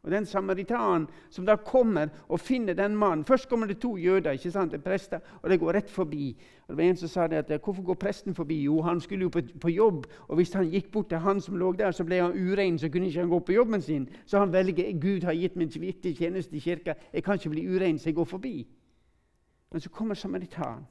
Og 0.04 0.12
Den 0.12 0.26
samaritanen 0.26 1.08
som 1.30 1.46
da 1.46 1.56
kommer 1.56 2.08
og 2.28 2.39
finner 2.39 2.74
den 2.74 2.96
mannen 2.96 3.26
Først 3.26 3.50
kommer 3.50 3.68
det 3.68 3.80
to 3.80 3.98
jøder, 3.98 4.32
ikke 4.32 4.52
sant, 4.52 4.72
det 4.72 4.84
prester, 4.84 5.20
og 5.42 5.50
det 5.50 5.60
går 5.60 5.74
rett 5.74 5.89
forbi. 5.89 6.38
Og 6.68 6.70
det 6.70 6.78
var 6.78 6.84
En 6.84 6.98
som 6.98 7.08
sa 7.08 7.28
det 7.28 7.52
at 7.52 7.62
hvorfor 7.63 7.84
går 7.84 7.94
presten 7.94 8.36
forbi? 8.36 8.63
Jo, 8.63 8.82
han 8.82 9.02
skulle 9.02 9.22
jo 9.22 9.30
på, 9.30 9.42
på, 9.62 9.70
jobb. 9.70 10.06
Og 10.28 10.36
hvis 10.36 10.54
han 10.54 10.70
gikk 10.70 10.92
bort 10.92 11.10
til 11.10 11.18
han 11.18 11.42
som 11.42 11.56
lå 11.56 11.72
der, 11.72 11.92
så 11.92 12.04
ble 12.04 12.20
han 12.22 12.52
urein, 12.52 12.80
så 12.80 12.89
kunne 12.89 13.08
ikke 13.08 13.20
han 13.20 13.30
gå 13.30 13.39
på 13.39 13.52
jobben 13.52 13.82
sin. 13.82 14.10
Så 14.26 14.39
han 14.39 14.54
velger 14.54 15.00
Gud 15.00 15.24
har 15.24 15.34
gitt 15.34 15.56
meg 15.56 15.80
viktig 15.82 16.18
tjeneste 16.18 16.56
i 16.56 16.60
kirka. 16.60 16.94
Jeg 17.13 17.24
kan 17.24 17.34
ikke 17.34 17.50
bli 17.50 17.68
urein, 17.76 18.00
så 18.00 18.10
jeg 18.10 18.16
går 18.16 18.26
forbi. 18.26 18.68
Men 19.72 19.82
så 19.82 19.89
kommer 19.89 20.16
samaritanen. 20.16 20.86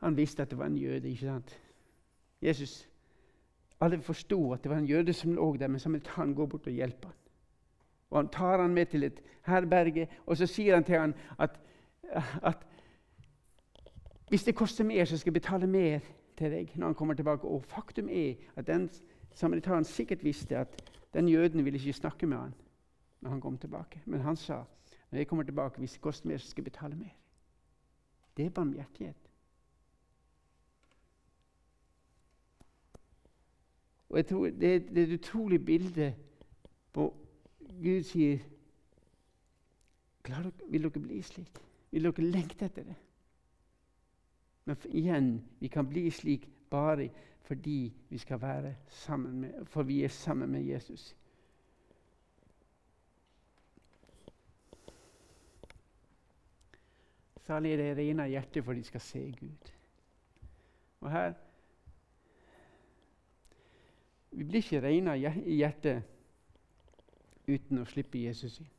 Han 0.00 0.16
visste 0.16 0.42
at 0.42 0.50
det 0.50 0.58
var 0.58 0.66
en 0.66 0.76
jøde. 0.76 1.08
ikke 1.08 1.26
sant? 1.26 1.60
Jesus 2.42 2.88
alle 3.80 4.00
forsto 4.02 4.52
at 4.52 4.62
det 4.62 4.70
var 4.70 4.78
en 4.78 4.88
jøde 4.88 5.12
som 5.12 5.34
lå 5.34 5.56
der, 5.56 5.68
men 5.68 5.80
samaritan 5.80 6.34
går 6.34 6.46
bort 6.46 6.66
og 6.66 6.72
hjelper 6.72 7.08
han. 7.08 7.16
Og 8.10 8.18
Han 8.18 8.28
tar 8.28 8.60
han 8.60 8.74
med 8.74 8.86
til 8.86 9.04
et 9.04 9.22
herberge, 9.46 10.08
og 10.26 10.36
så 10.36 10.46
sier 10.46 10.74
han 10.74 10.84
til 10.84 10.98
han 10.98 11.14
at, 11.38 11.60
at 12.42 12.66
hvis 14.28 14.44
det 14.44 14.54
koster 14.54 14.84
mer, 14.84 15.04
så 15.04 15.18
skal 15.18 15.30
jeg 15.30 15.40
betale 15.42 15.66
mer 15.66 15.98
til 16.36 16.50
deg 16.50 16.72
når 16.74 16.86
han 16.86 16.94
kommer 16.94 17.14
tilbake. 17.14 17.46
Og 17.46 17.64
faktum 17.64 18.08
er 18.08 18.34
at 18.56 18.66
den 18.66 18.90
samaritanen 19.34 19.84
sikkert 19.84 20.24
visste 20.24 20.58
at 20.58 20.82
den 21.14 21.28
jøden 21.28 21.64
ville 21.64 21.78
ikke 21.78 21.92
snakke 21.92 22.26
med 22.26 22.36
han 22.36 22.54
når 23.20 23.30
han 23.30 23.40
kom 23.40 23.58
tilbake. 23.58 24.02
Men 24.04 24.20
han 24.20 24.36
sa 24.36 24.62
når 25.10 25.18
jeg 25.18 25.26
kommer 25.26 25.44
tilbake, 25.44 25.78
hvis 25.78 25.92
det 25.92 26.00
koster 26.00 26.28
mer, 26.28 26.36
så 26.38 26.50
skal 26.50 26.62
jeg 26.62 26.72
betale 26.72 26.96
mer. 26.96 27.14
Det 28.36 28.46
er 28.46 28.50
barmhjertighet. 28.50 29.25
Og 34.08 34.16
jeg 34.16 34.26
tror 34.26 34.44
Det, 34.44 34.88
det 34.88 34.98
er 34.98 35.06
et 35.06 35.18
utrolig 35.18 35.64
bilde 35.64 36.14
på 36.92 37.14
Gud 37.82 38.02
sier 38.02 38.38
dere, 40.26 40.52
Vil 40.68 40.82
dere 40.82 41.02
bli 41.02 41.22
slik? 41.22 41.58
Vil 41.90 42.08
dere 42.08 42.30
lengte 42.30 42.64
etter 42.66 42.86
det? 42.86 42.96
Men 44.66 44.76
igjen, 44.90 45.28
vi 45.60 45.68
kan 45.68 45.86
bli 45.86 46.10
slik 46.10 46.48
bare 46.70 47.10
fordi 47.46 47.94
vi 48.08 48.18
skal 48.18 48.40
være 48.42 48.74
sammen 48.88 49.40
med, 49.40 49.64
for 49.64 49.82
vi 49.82 50.02
er 50.04 50.08
sammen 50.08 50.50
med 50.50 50.62
Jesus. 50.62 51.16
Salig 57.46 57.72
er 57.72 57.76
det 57.76 57.96
rene 57.96 58.26
hjertet, 58.26 58.64
for 58.64 58.74
de 58.74 58.82
skal 58.82 59.00
se 59.00 59.20
Gud. 59.40 59.70
Og 61.00 61.10
her 61.10 61.34
vi 64.30 64.44
blir 64.44 64.62
ikke 64.62 64.82
rene 64.82 65.16
i 65.18 65.58
hjertet 65.60 66.02
uten 67.46 67.78
å 67.78 67.86
slippe 67.88 68.18
Jesus 68.18 68.58
inn. 68.60 68.72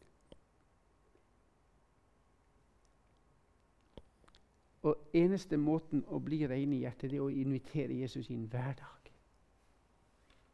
Og 4.87 5.09
eneste 5.17 5.57
måten 5.57 6.03
å 6.07 6.19
bli 6.23 6.43
ren 6.47 6.73
i 6.73 6.83
hjertet, 6.83 7.11
det 7.11 7.19
er 7.19 7.25
å 7.25 7.33
invitere 7.33 7.97
Jesus 7.97 8.29
inn 8.31 8.45
hver 8.51 8.75
dag. 8.77 9.11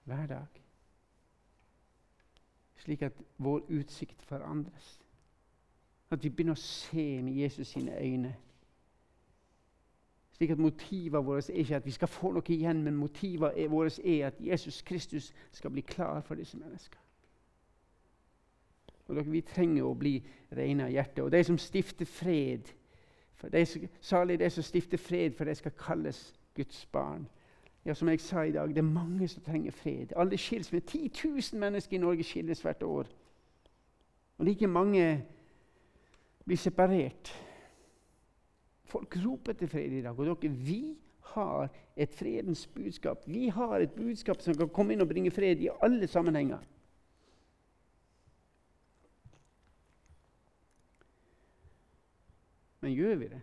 Hver 0.09 0.25
dag. 0.27 0.61
Slik 2.83 3.03
at 3.05 3.19
vår 3.37 3.61
utsikt 3.77 4.23
forandres. 4.27 4.97
At 6.11 6.23
vi 6.23 6.29
begynner 6.29 6.57
å 6.57 6.63
se 6.63 7.21
med 7.21 7.37
Jesus 7.43 7.75
sine 7.75 7.93
øyne. 7.99 8.33
Slik 10.43 10.51
at 10.51 10.59
Motivet 10.59 11.25
vårt 11.25 11.49
er 11.49 11.53
ikke 11.53 11.75
at 11.75 11.85
vi 11.85 11.91
skal 11.91 12.07
få 12.07 12.31
noe 12.35 12.43
igjen, 12.51 12.81
men 12.83 12.95
motivet 12.99 13.71
vårt 13.71 13.99
er 14.03 14.27
at 14.27 14.41
Jesus 14.43 14.81
Kristus 14.81 15.33
skal 15.51 15.71
bli 15.71 15.81
klar 15.81 16.19
for 16.21 16.35
disse 16.35 16.57
menneskene. 16.57 16.99
Og 19.07 19.15
dere, 19.15 19.31
Vi 19.31 19.41
trenger 19.41 19.83
å 19.87 19.93
bli 19.95 20.17
rene 20.51 20.83
av 20.83 20.91
hjerte. 20.91 21.23
Og 21.23 21.31
de 21.31 21.43
som 21.43 21.57
stifter 21.57 22.05
fred 22.05 22.73
for 23.39 23.47
de 23.49 23.89
Salig 24.01 24.39
de 24.39 24.49
som 24.49 24.63
stifter 24.63 24.97
fred, 24.97 25.31
for 25.31 25.45
de 25.45 25.55
skal 25.55 25.71
kalles 25.79 26.33
Guds 26.55 26.85
barn. 26.85 27.27
Ja, 27.85 27.93
Som 27.93 28.09
jeg 28.09 28.19
sa 28.19 28.41
i 28.41 28.51
dag, 28.51 28.69
det 28.69 28.77
er 28.77 28.99
mange 28.99 29.27
som 29.27 29.43
trenger 29.43 29.71
fred. 29.71 30.11
Alle 30.15 30.37
skilles 30.37 30.73
med 30.73 30.81
10 30.81 31.11
000 31.53 31.59
mennesker 31.59 31.97
i 31.97 32.01
Norge 32.01 32.23
skilles 32.23 32.61
hvert 32.61 32.83
år. 32.83 33.07
Og 34.37 34.45
like 34.45 34.67
mange 34.67 35.25
blir 36.45 36.57
separert. 36.57 37.33
Folk 38.93 39.15
roper 39.23 39.55
etter 39.55 39.69
fred 39.71 39.97
i 39.97 40.03
dag. 40.05 40.19
Og 40.19 40.27
dere, 40.29 40.51
vi 40.53 40.93
har 41.33 41.69
et 41.97 42.13
fredens 42.13 42.67
budskap. 42.67 43.23
Vi 43.25 43.47
har 43.49 43.81
et 43.81 43.95
budskap 43.95 44.41
som 44.41 44.57
kan 44.57 44.69
komme 44.69 44.93
inn 44.93 45.01
og 45.01 45.09
bringe 45.09 45.33
fred 45.33 45.63
i 45.65 45.71
alle 45.81 46.07
sammenhenger. 46.07 46.61
Men 52.83 52.93
gjør 52.93 53.15
vi 53.15 53.31
det? 53.31 53.41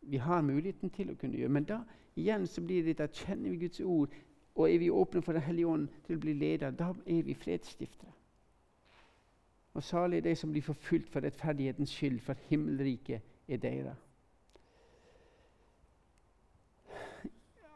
Vi 0.00 0.16
har 0.16 0.42
muligheten 0.44 0.90
til 0.90 1.10
å 1.10 1.16
kunne 1.20 1.36
gjøre 1.36 1.52
Men 1.52 1.64
da 1.68 1.78
igjen 2.16 2.46
så 2.48 2.62
blir 2.64 2.84
det 2.84 3.00
at 3.00 3.16
kjenner 3.16 3.52
vi 3.52 3.64
Guds 3.64 3.80
ord, 3.80 4.12
og 4.54 4.70
er 4.70 4.78
vi 4.80 4.90
åpne 4.90 5.22
for 5.22 5.32
Den 5.32 5.44
hellige 5.46 5.66
ånd 5.66 5.88
til 6.06 6.16
å 6.16 6.22
bli 6.22 6.34
leder, 6.34 6.70
da 6.70 6.92
er 7.06 7.22
vi 7.22 7.34
fredsstiftere. 7.34 8.17
Og 9.74 9.82
salig 9.82 10.24
de 10.24 10.34
som 10.36 10.50
blir 10.50 10.62
forfulgt 10.62 11.10
for 11.10 11.20
rettferdighetens 11.20 11.90
skyld, 11.90 12.20
for 12.20 12.34
himmelriket 12.48 13.20
er 13.48 13.56
deres. 13.56 13.96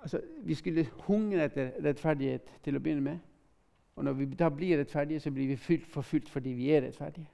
Altså, 0.02 0.20
vi 0.42 0.54
skulle 0.54 0.84
hungre 1.06 1.44
etter 1.44 1.70
rettferdighet 1.84 2.48
til 2.64 2.76
å 2.76 2.80
begynne 2.82 3.04
med. 3.06 3.18
Og 3.94 4.04
når 4.04 4.12
vi 4.18 4.26
da 4.34 4.48
blir 4.50 4.78
rettferdige, 4.80 5.20
så 5.20 5.30
blir 5.30 5.52
vi 5.52 5.78
forfulgt 5.80 6.30
fordi 6.32 6.56
vi 6.58 6.70
er 6.70 6.82
rettferdige. 6.82 7.28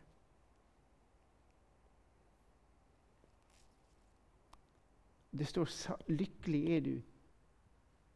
Det 5.38 5.46
står 5.46 5.68
'lykkelig 6.08 6.76
er 6.76 6.80
du' 6.80 7.02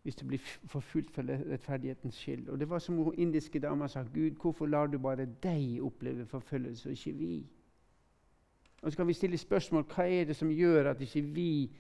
hvis 0.03 0.17
du 0.17 0.27
blir 0.27 0.39
forfulgt 0.65 1.11
for 1.11 1.23
rettferdighetens 1.29 2.15
skyld. 2.15 2.49
Og 2.49 2.59
Det 2.61 2.69
var 2.71 2.79
som 2.79 2.97
hun 2.97 3.15
indiske 3.19 3.59
dama 3.59 3.89
sa. 3.89 4.03
Gud, 4.03 4.31
hvorfor 4.31 4.67
lar 4.67 4.87
du 4.87 4.99
bare 4.99 5.27
deg 5.43 5.83
oppleve 5.83 6.27
forfølgelse, 6.27 6.89
og 6.89 6.93
ikke 6.93 7.19
vi? 7.19 7.47
Og 8.83 8.93
Så 8.93 8.97
kan 8.97 9.07
vi 9.07 9.13
stille 9.13 9.39
spørsmål 9.39 9.85
hva 9.95 10.03
er 10.11 10.25
det 10.25 10.37
som 10.37 10.51
gjør 10.51 10.91
at 10.91 11.01
ikke 11.01 11.23
vi 11.23 11.71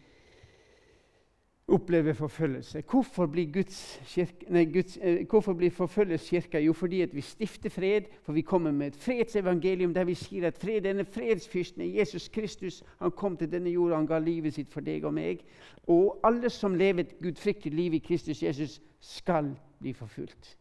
opplever 1.68 2.12
forfølgelse. 2.12 2.83
Hvorfor 2.90 3.27
blir, 3.27 3.53
Guds 3.53 4.01
kirke, 4.07 4.46
nei, 4.51 4.64
Guds, 4.64 4.98
eh, 5.03 5.27
hvorfor 5.31 5.53
blir 5.53 5.70
forfølges 5.70 6.29
Kirka? 6.29 6.59
Jo, 6.59 6.72
fordi 6.72 7.07
vi 7.12 7.20
stifter 7.20 7.70
fred, 7.70 8.03
for 8.22 8.33
vi 8.33 8.40
kommer 8.40 8.72
med 8.72 8.87
et 8.87 8.96
fredsevangelium 8.96 9.94
der 9.94 10.05
vi 10.05 10.14
sier 10.14 10.46
at 10.46 10.59
fred, 10.59 10.81
denne 10.81 11.05
fredsfyrsten 11.05 11.83
er 11.83 11.98
Jesus 11.98 12.29
Kristus. 12.29 12.83
Han 12.98 13.11
kom 13.11 13.37
til 13.37 13.53
denne 13.53 13.70
jorda, 13.70 13.96
han 13.96 14.07
ga 14.07 14.18
livet 14.18 14.55
sitt 14.55 14.72
for 14.72 14.81
deg 14.81 15.05
og 15.05 15.14
meg. 15.14 15.44
Og 15.87 16.20
alle 16.25 16.51
som 16.51 16.75
lever 16.75 17.01
et 17.07 17.18
gudfryktig 17.22 17.72
liv 17.72 17.94
i 17.94 18.03
Kristus 18.05 18.42
Jesus, 18.42 18.81
skal 19.01 19.57
bli 19.81 19.92
forfulgt. 19.92 20.59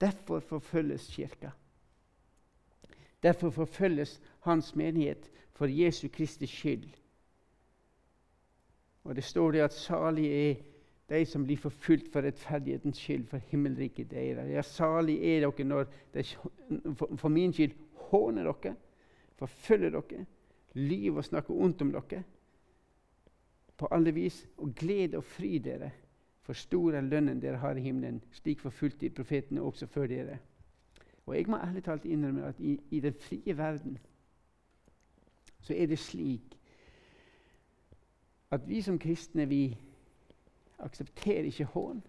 Derfor 0.00 0.40
forfølges 0.40 1.10
kirka. 1.12 1.50
Derfor 3.22 3.50
forfølges 3.50 4.20
hans 4.40 4.76
menighet 4.76 5.30
for 5.52 5.66
Jesu 5.66 6.08
Kristi 6.08 6.46
skyld. 6.46 7.03
Og 9.04 9.16
det 9.16 9.24
står 9.24 9.52
det 9.52 9.64
at 9.66 9.76
salig 9.76 10.28
er 10.32 10.54
de 11.08 11.24
som 11.28 11.44
blir 11.44 11.60
forfulgt 11.60 12.08
for 12.12 12.24
rettferdighetens 12.24 12.98
skyld, 12.98 13.26
for 13.28 13.42
himmelriket 13.50 14.10
deres. 14.10 14.48
Ja, 14.50 14.62
salig 14.64 15.18
er 15.20 15.44
dere 15.44 15.66
når 15.68 15.90
de 16.14 16.24
for 17.20 17.28
min 17.28 17.52
skyld 17.52 17.74
håner 18.08 18.48
dere, 18.48 18.76
forfølger 19.36 19.92
dere, 19.98 20.24
lyver 20.74 21.20
og 21.20 21.28
snakker 21.28 21.54
ondt 21.54 21.82
om 21.82 21.92
dere. 21.92 22.22
På 23.76 23.90
alle 23.90 24.14
vis. 24.14 24.46
Og 24.56 24.72
gled 24.74 25.14
og 25.18 25.24
fry 25.24 25.58
dere, 25.58 25.90
for 26.44 26.56
stor 26.56 26.94
er 26.94 27.04
lønnen 27.04 27.40
dere 27.42 27.60
har 27.60 27.76
i 27.76 27.84
himmelen. 27.84 28.22
Slik 28.32 28.60
forfulgte 28.60 29.10
profetene 29.10 29.62
også 29.62 29.86
før 29.86 30.06
dere. 30.06 30.38
Og 31.26 31.36
jeg 31.36 31.48
må 31.48 31.56
ærlig 31.56 31.84
talt 31.84 32.04
innrømme 32.04 32.44
at 32.46 32.60
i, 32.60 32.78
i 32.90 33.00
den 33.00 33.14
frie 33.14 33.56
verden 33.56 33.98
så 35.64 35.72
er 35.74 35.86
det 35.88 35.98
slik 35.98 36.58
at 38.54 38.68
vi 38.68 38.82
som 38.82 38.98
kristne 38.98 39.46
vi 39.48 39.62
aksepterer 40.78 41.48
ikke 41.48 41.64
hån. 41.64 42.02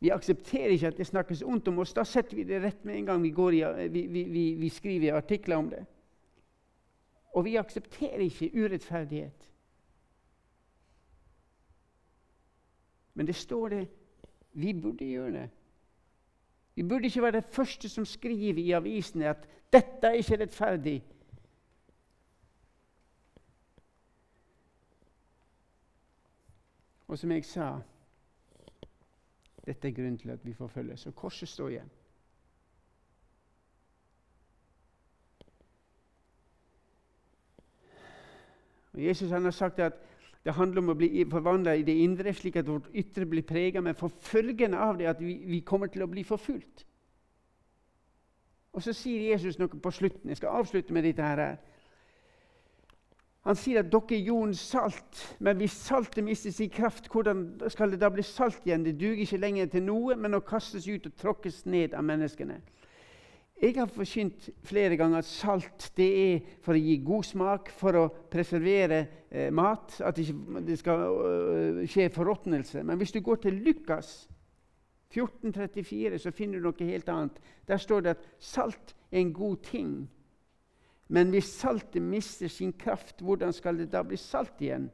Vi 0.00 0.10
aksepterer 0.14 0.70
ikke 0.70 0.86
at 0.86 0.98
det 0.98 1.06
snakkes 1.06 1.42
ondt 1.42 1.68
om 1.68 1.78
oss. 1.82 1.94
Da 1.94 2.04
setter 2.06 2.36
vi 2.36 2.46
det 2.46 2.62
rett 2.62 2.84
med 2.84 2.96
en 2.96 3.06
gang 3.06 3.22
vi, 3.22 3.32
i, 3.58 3.88
vi, 3.88 4.06
vi, 4.06 4.44
vi 4.54 4.68
skriver 4.68 5.16
artikler 5.16 5.56
om 5.56 5.70
det. 5.70 5.84
Og 7.34 7.44
vi 7.44 7.56
aksepterer 7.56 8.22
ikke 8.22 8.50
urettferdighet. 8.54 9.48
Men 13.14 13.26
det 13.26 13.34
står 13.34 13.68
det 13.68 13.88
vi 14.52 14.72
burde 14.72 15.04
gjøre 15.04 15.32
det. 15.32 15.48
Vi 16.74 16.82
burde 16.82 17.06
ikke 17.06 17.22
være 17.22 17.40
det 17.40 17.50
første 17.50 17.88
som 17.88 18.04
skriver 18.06 18.58
i 18.58 18.70
avisene 18.72 19.28
at 19.28 19.48
'dette 19.72 20.06
er 20.06 20.12
ikke 20.12 20.36
rettferdig'. 20.44 21.02
Og 27.08 27.18
som 27.18 27.32
jeg 27.32 27.44
sa 27.44 27.70
dette 29.68 29.88
er 29.88 29.92
grunnen 29.92 30.18
til 30.18 30.30
at 30.32 30.44
vi 30.44 30.54
forfølges. 30.56 31.06
Og 31.06 31.14
korset 31.14 31.48
står 31.48 31.68
igjen. 31.68 31.90
Og 38.92 39.04
Jesus 39.04 39.30
har 39.30 39.50
sagt 39.50 39.78
at 39.78 39.92
det 40.44 40.54
handler 40.54 40.80
om 40.80 40.88
å 40.88 40.96
bli 40.96 41.24
forvandla 41.28 41.74
i 41.76 41.84
det 41.84 41.94
indre, 42.00 42.32
slik 42.32 42.56
at 42.56 42.68
vårt 42.68 42.88
ytre 42.96 43.26
blir 43.28 43.44
prega. 43.44 43.82
Men 43.84 43.94
forfølgende 43.98 44.78
av 44.78 44.96
det 44.98 45.10
at 45.10 45.20
vi, 45.20 45.34
vi, 45.44 45.60
kommer 45.60 45.86
til 45.92 46.02
å 46.02 46.08
bli 46.08 46.24
forfulgt. 46.24 46.86
Og 48.72 48.82
så 48.82 48.94
sier 48.96 49.30
Jesus 49.32 49.58
noe 49.58 49.68
på 49.68 49.92
slutten. 49.92 50.30
Jeg 50.30 50.40
skal 50.40 50.62
avslutte 50.62 50.94
med 50.96 51.04
dette 51.04 51.22
her. 51.24 51.58
Han 53.48 53.56
sier 53.56 53.80
at 53.80 53.88
dere 53.88 54.12
er 54.12 54.26
jordens 54.28 54.60
salt, 54.60 55.20
men 55.40 55.56
hvis 55.56 55.72
saltet 55.72 56.20
mister 56.24 56.52
sin 56.52 56.68
kraft, 56.68 57.06
hvordan 57.08 57.46
skal 57.72 57.94
det 57.94 58.02
da 58.02 58.10
bli 58.12 58.20
salt 58.26 58.66
igjen? 58.68 58.84
Det 58.84 58.98
duger 59.00 59.22
ikke 59.24 59.40
lenger 59.40 59.70
til 59.72 59.86
noe, 59.86 60.16
men 60.20 60.36
å 60.36 60.44
kastes 60.44 60.84
ut 60.84 61.06
og 61.08 61.14
tråkkes 61.16 61.62
ned 61.64 61.96
av 61.96 62.04
menneskene. 62.04 62.58
Jeg 63.58 63.74
har 63.74 63.88
forkynt 63.90 64.50
flere 64.68 64.98
ganger 65.00 65.24
at 65.24 65.26
salt 65.26 65.88
det 65.96 66.08
er 66.20 66.44
for 66.62 66.76
å 66.76 66.82
gi 66.82 66.98
god 67.02 67.26
smak, 67.26 67.72
for 67.74 67.96
å 67.98 68.04
preservere 68.30 69.00
eh, 69.32 69.48
mat, 69.50 69.96
at 70.04 70.20
det 70.20 70.28
ikke 70.28 70.78
skal 70.78 71.06
uh, 71.08 71.80
skje 71.88 72.06
forråtnelse. 72.14 72.84
Men 72.84 73.00
hvis 73.00 73.16
du 73.16 73.22
går 73.24 73.40
til 73.42 73.58
Lukas 73.64 74.12
1434, 75.08 76.20
så 76.20 76.36
finner 76.36 76.60
du 76.60 76.68
noe 76.68 76.92
helt 76.92 77.08
annet. 77.10 77.40
Der 77.66 77.80
står 77.80 78.04
det 78.04 78.14
at 78.18 78.30
salt 78.38 78.94
er 79.08 79.24
en 79.24 79.34
god 79.34 79.64
ting. 79.72 79.92
Men 81.08 81.30
hvis 81.32 81.48
saltet 81.56 82.02
mister 82.02 82.48
sin 82.52 82.72
kraft, 82.72 83.20
hvordan 83.24 83.52
skal 83.52 83.78
det 83.78 83.90
da 83.92 84.02
bli 84.04 84.16
salt 84.20 84.60
igjen? 84.60 84.90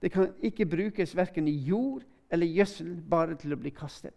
Det 0.00 0.12
kan 0.12 0.32
ikke 0.42 0.66
brukes 0.66 1.16
verken 1.16 1.48
i 1.48 1.56
jord 1.68 2.06
eller 2.30 2.46
gjødsel, 2.46 2.94
bare 3.10 3.36
til 3.40 3.52
å 3.52 3.60
bli 3.60 3.72
kastet. 3.74 4.16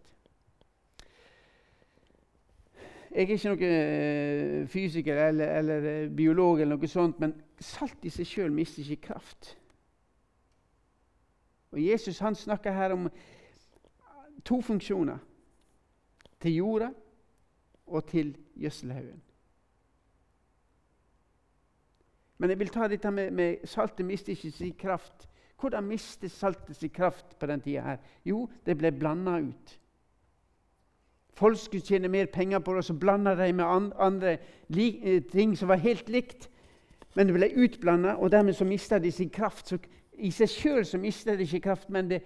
Jeg 3.11 3.25
er 3.25 3.33
ikke 3.35 3.51
noen 3.51 3.63
eh, 3.67 4.67
fysiker 4.71 5.17
eller, 5.19 5.49
eller, 5.59 5.87
eh, 5.89 6.11
biolog, 6.15 6.61
eller 6.61 6.77
noe 6.77 6.87
sånt, 6.87 7.19
men 7.19 7.33
salt 7.59 8.05
i 8.07 8.11
seg 8.13 8.29
sjøl 8.29 8.53
mister 8.55 8.87
ikke 8.87 9.09
kraft. 9.09 9.55
Og 11.75 11.81
Jesus 11.83 12.19
han 12.23 12.35
snakker 12.35 12.71
her 12.71 12.95
om 12.95 13.09
to 14.47 14.61
funksjoner. 14.63 15.19
Til 16.41 16.55
jorda 16.55 16.87
og 17.91 18.07
til 18.09 18.31
gjødselhaugen. 18.57 19.19
Men 22.41 22.49
jeg 22.49 22.59
vil 22.59 22.71
ta 22.73 22.87
dette 22.89 23.11
med, 23.13 23.29
med 23.37 23.67
saltet 23.69 24.05
mister 24.05 24.33
ikke 24.33 24.49
sin 24.51 24.73
kraft. 24.73 25.27
Hvordan 25.61 25.85
mistet 25.85 26.31
saltet 26.33 26.75
sin 26.75 26.89
kraft 26.89 27.35
på 27.39 27.45
den 27.45 27.61
tida? 27.61 27.99
Jo, 28.25 28.47
det 28.65 28.79
ble 28.79 28.89
blanda 28.91 29.35
ut. 29.37 29.75
Folk 31.37 31.59
skulle 31.61 31.85
tjene 31.85 32.09
mer 32.09 32.31
penger 32.33 32.59
på 32.59 32.73
det, 32.73 32.81
og 32.81 32.87
så 32.89 32.95
blanda 32.97 33.35
de 33.37 33.53
med 33.53 33.93
andre 33.99 34.33
eh, 34.33 35.21
ting 35.31 35.53
som 35.57 35.69
var 35.69 35.83
helt 35.85 36.09
likt. 36.09 36.49
Men 37.15 37.29
det 37.29 37.37
ble 37.37 37.51
utblanda, 37.61 38.15
og 38.17 38.31
dermed 38.33 38.57
så 38.57 38.65
mista 38.65 38.99
de 38.99 39.11
sin 39.11 39.29
kraft. 39.29 39.69
Så 39.69 39.77
I 40.17 40.33
seg 40.33 40.49
sjøl 40.49 40.85
mista 40.99 41.37
de 41.37 41.45
ikke 41.45 41.67
kraft, 41.69 41.89
men 41.93 42.09
det 42.09 42.23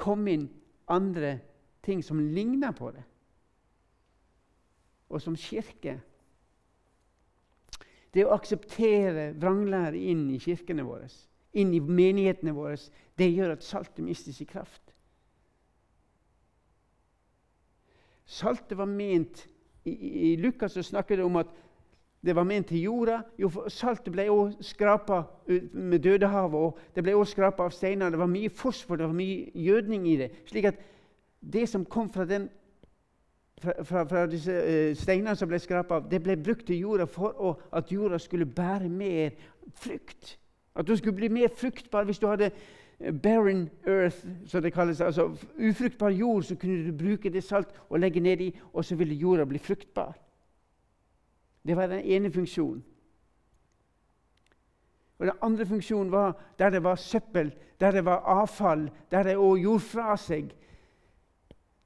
kom 0.00 0.24
inn 0.28 0.48
andre 0.88 1.38
ting 1.84 2.00
som 2.04 2.24
ligna 2.24 2.72
på 2.72 2.90
det. 2.96 3.04
Og 5.12 5.20
som 5.20 5.36
kirke 5.36 6.00
det 8.14 8.24
å 8.24 8.34
akseptere 8.36 9.32
vranglære 9.38 9.98
inn 10.10 10.28
i 10.32 10.40
kirkene 10.42 10.84
våre, 10.86 11.08
inn 11.58 11.74
i 11.76 11.80
menighetene 11.80 12.54
våre, 12.56 12.78
det 13.18 13.30
gjør 13.32 13.56
at 13.56 13.66
saltet 13.66 14.04
mister 14.04 14.32
sin 14.32 14.48
kraft. 14.48 14.82
Saltet 18.28 18.76
var 18.76 18.88
ment 18.90 19.46
I, 19.88 19.92
i 20.32 20.36
Lukas 20.36 20.76
snakker 20.84 21.16
det 21.16 21.24
om 21.24 21.38
at 21.40 21.48
det 22.20 22.34
var 22.36 22.44
ment 22.44 22.66
til 22.68 22.82
jorda. 22.82 23.20
Jo, 23.38 23.48
saltet 23.70 24.10
ble 24.12 24.26
også 24.28 24.72
skrapa 24.72 25.22
med 25.72 26.02
Dødehavet, 26.02 26.60
og 26.60 26.94
det 26.94 27.04
ble 27.06 27.14
også 27.16 27.36
skrapa 27.36 27.68
av 27.68 27.72
steiner. 27.72 28.10
Det 28.10 28.18
var 28.20 28.30
mye 28.30 28.50
fosfor, 28.50 28.98
det 28.98 29.06
var 29.06 29.16
mye 29.16 29.52
gjødning 29.54 30.08
i 30.10 30.16
det. 30.18 30.30
slik 30.50 30.66
at 30.72 30.80
det 31.40 31.68
som 31.68 31.86
kom 31.86 32.10
fra 32.10 32.26
den 32.26 32.48
fra, 33.62 33.84
fra, 33.84 34.04
fra 34.04 34.26
disse 34.26 34.52
uh, 34.52 34.96
steinene 34.96 35.36
som 35.36 35.48
ble 35.48 35.58
skrapa 35.58 35.98
av, 35.98 36.10
det 36.10 36.22
ble 36.22 36.36
brukt 36.36 36.66
til 36.66 36.82
jorda 36.84 37.06
for 37.10 37.34
å, 37.38 37.54
at 37.72 37.92
jorda 37.92 38.18
skulle 38.18 38.46
bære 38.46 38.88
mer 38.88 39.36
frukt. 39.74 40.36
At 40.78 40.86
du 40.86 40.96
skulle 40.96 41.16
bli 41.16 41.28
mer 41.28 41.48
fruktbar. 41.56 42.04
Hvis 42.04 42.18
du 42.18 42.28
hadde 42.30 42.50
eh, 42.50 43.14
barren 43.14 43.68
earth, 43.86 44.22
som 44.46 44.62
det 44.62 44.72
kalles, 44.72 45.00
altså 45.00 45.32
ufruktbar 45.58 46.14
jord, 46.14 46.42
så 46.42 46.56
kunne 46.56 46.86
du 46.86 46.92
bruke 46.96 47.30
det 47.30 47.42
salt 47.44 47.74
og 47.88 47.98
legge 48.00 48.20
nedi, 48.20 48.52
og 48.72 48.84
så 48.84 48.96
ville 48.96 49.14
jorda 49.14 49.44
bli 49.44 49.58
fruktbar. 49.58 50.14
Det 51.66 51.76
var 51.76 51.86
den 51.86 52.04
ene 52.04 52.30
funksjonen. 52.32 52.84
Og 55.18 55.26
Den 55.26 55.34
andre 55.42 55.66
funksjonen 55.66 56.12
var 56.12 56.38
der 56.58 56.70
det 56.70 56.82
var 56.82 56.94
søppel, 56.94 57.52
der 57.80 57.90
det 57.90 58.04
var 58.04 58.16
avfall, 58.16 58.90
der 59.10 59.22
det 59.22 59.36
òg 59.36 59.58
gjorde 59.58 59.80
fra 59.80 60.16
seg. 60.16 60.52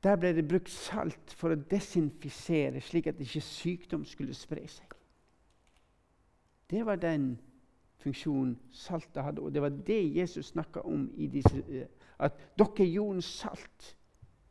Der 0.03 0.17
ble 0.17 0.33
det 0.35 0.49
brukt 0.49 0.71
salt 0.71 1.35
for 1.38 1.55
å 1.55 1.61
desinfisere, 1.71 2.81
slik 2.83 3.07
at 3.07 3.21
ikke 3.23 3.43
sykdom 3.47 4.05
skulle 4.09 4.35
spre 4.35 4.65
seg. 4.67 4.97
Det 6.71 6.83
var 6.87 6.99
den 6.99 7.37
funksjonen 8.03 8.57
saltet 8.75 9.23
hadde, 9.23 9.43
og 9.43 9.55
det 9.55 9.62
var 9.62 9.75
det 9.87 10.01
Jesus 10.17 10.47
snakka 10.47 10.83
om 10.88 11.11
disse 11.31 11.62
eh, 11.69 11.87
At 12.19 12.37
dere 12.59 12.85
er 12.85 12.93
jordens 12.93 13.25
salt. 13.25 13.97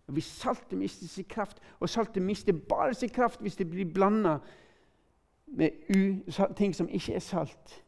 Og 0.08 0.14
Hvis 0.14 0.26
saltet 0.26 0.78
mister 0.78 1.08
sin 1.08 1.26
kraft, 1.30 1.62
og 1.80 1.90
saltet 1.90 2.24
mister 2.24 2.54
bare 2.54 2.94
sin 2.94 3.10
kraft 3.10 3.42
hvis 3.42 3.56
det 3.56 3.70
blir 3.70 3.94
blanda 3.94 4.38
med 5.48 5.72
ting 6.56 6.76
som 6.76 6.90
ikke 6.90 7.14
er 7.14 7.20
salt 7.20 7.84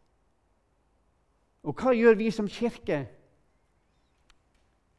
Og 1.63 1.75
hva 1.75 1.93
gjør 1.95 2.15
vi 2.15 2.31
som 2.31 2.47
kirke? 2.47 3.05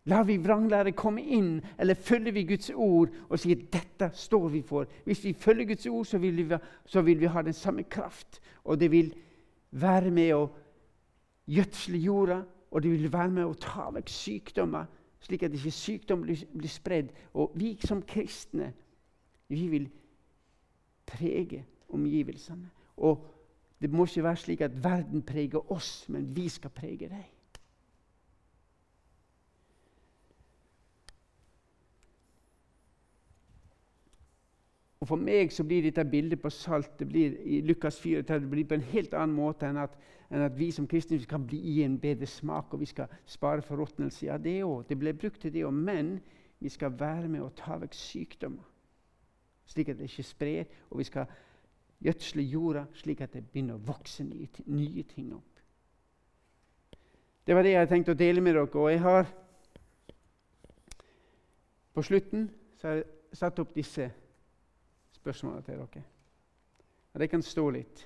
Lar 0.06 0.26
vi 0.28 0.36
vranglære 0.36 0.92
komme 0.92 1.22
inn, 1.22 1.62
eller 1.80 1.94
følger 1.94 2.32
vi 2.32 2.44
Guds 2.44 2.70
ord 2.70 3.12
og 3.30 3.38
sier 3.40 3.62
dette 3.72 4.10
står 4.12 4.48
vi 4.52 4.60
for? 4.62 4.88
Hvis 5.04 5.22
vi 5.24 5.32
følger 5.32 5.70
Guds 5.70 5.86
ord, 5.86 6.04
så 6.04 6.18
vil 6.20 6.36
vi, 6.36 6.58
så 6.84 7.00
vil 7.02 7.20
vi 7.20 7.30
ha 7.32 7.42
den 7.42 7.56
samme 7.56 7.82
kraft. 7.82 8.40
Og 8.64 8.80
det 8.80 8.90
vil 8.92 9.14
være 9.70 10.10
med 10.10 10.34
å 10.36 10.42
gjødsle 11.48 11.98
jorda, 12.04 12.42
og 12.70 12.82
det 12.82 12.90
vil 12.90 13.12
være 13.12 13.32
med 13.32 13.48
å 13.48 13.56
ta 13.60 13.88
vekk 13.94 14.12
sykdommer, 14.12 14.90
slik 15.24 15.46
at 15.46 15.56
ikke 15.56 15.72
sykdom 15.72 16.24
blir, 16.26 16.42
blir 16.52 16.68
spredd. 16.68 17.12
Og 17.32 17.54
vi 17.56 17.72
som 17.80 18.02
kristne, 18.04 18.72
vi 19.48 19.68
vil 19.72 19.86
prege 21.08 21.62
omgivelsene. 21.88 22.68
Og 22.96 23.24
det 23.80 23.88
må 23.92 24.04
ikke 24.04 24.26
være 24.26 24.42
slik 24.42 24.66
at 24.66 24.76
verden 24.84 25.24
preger 25.24 25.72
oss, 25.72 26.04
men 26.12 26.28
vi 26.36 26.48
skal 26.48 26.72
prege 26.76 27.08
dem. 27.08 27.24
Og 35.04 35.08
For 35.10 35.20
meg 35.20 35.50
så 35.52 35.66
blir 35.68 35.84
dette 35.84 36.00
bildet 36.08 36.40
på 36.40 36.48
salt 36.48 36.94
det 36.96 37.04
blir 37.10 37.34
i 37.44 37.58
Lukas 37.60 37.98
4 38.00 38.22
det 38.24 38.48
blir 38.48 38.64
på 38.64 38.78
en 38.78 38.86
helt 38.88 39.12
annen 39.12 39.36
måte 39.36 39.68
enn 39.68 39.76
at, 39.82 39.98
enn 40.32 40.46
at 40.46 40.54
vi 40.56 40.70
som 40.72 40.86
kristne 40.88 41.18
kan 41.28 41.44
bli 41.44 41.58
i 41.74 41.82
en 41.84 41.98
bedre 42.00 42.24
smak 42.24 42.72
og 42.72 42.80
vi 42.80 42.88
skal 42.88 43.12
spare 43.28 43.60
forråtnelse. 43.60 44.24
Ja, 44.30 44.38
det 44.40 44.62
òg. 44.64 44.86
Det 44.88 44.96
ble 44.96 45.12
brukt 45.12 45.42
til 45.44 45.52
det 45.52 45.66
òg. 45.68 45.76
Men 45.76 46.14
vi 46.56 46.72
skal 46.72 46.96
være 46.96 47.28
med 47.28 47.44
å 47.44 47.50
ta 47.52 47.76
vekk 47.82 47.92
sykdommer, 48.00 48.64
slik 49.68 49.92
at 49.92 50.00
det 50.00 50.08
ikke 50.08 50.26
sprer. 50.30 50.72
Og 50.88 51.02
vi 51.02 51.08
skal 51.10 51.28
gjødsle 52.08 52.48
jorda 52.48 52.86
slik 52.96 53.20
at 53.20 53.36
det 53.36 53.44
begynner 53.44 53.76
å 53.76 53.84
vokse 53.84 54.24
nye, 54.24 54.48
nye 54.72 55.04
ting 55.12 55.34
opp. 55.36 55.60
Det 57.44 57.52
var 57.52 57.60
det 57.60 57.76
jeg 57.76 57.82
hadde 57.84 57.92
tenkt 57.92 58.08
å 58.08 58.16
dele 58.24 58.40
med 58.40 58.56
dere. 58.56 58.72
Og 58.72 58.88
jeg 58.88 59.04
har 59.04 59.28
på 61.92 62.08
slutten 62.08 62.48
så 62.80 62.88
har 62.88 63.02
jeg 63.02 63.42
satt 63.44 63.60
opp 63.60 63.76
disse 63.76 64.08
spørsmålene 65.24 65.64
til 65.64 65.80
dere. 65.80 66.02
Og 67.14 67.20
det 67.20 67.30
kan 67.30 67.42
stå 67.42 67.70
litt. 67.72 68.04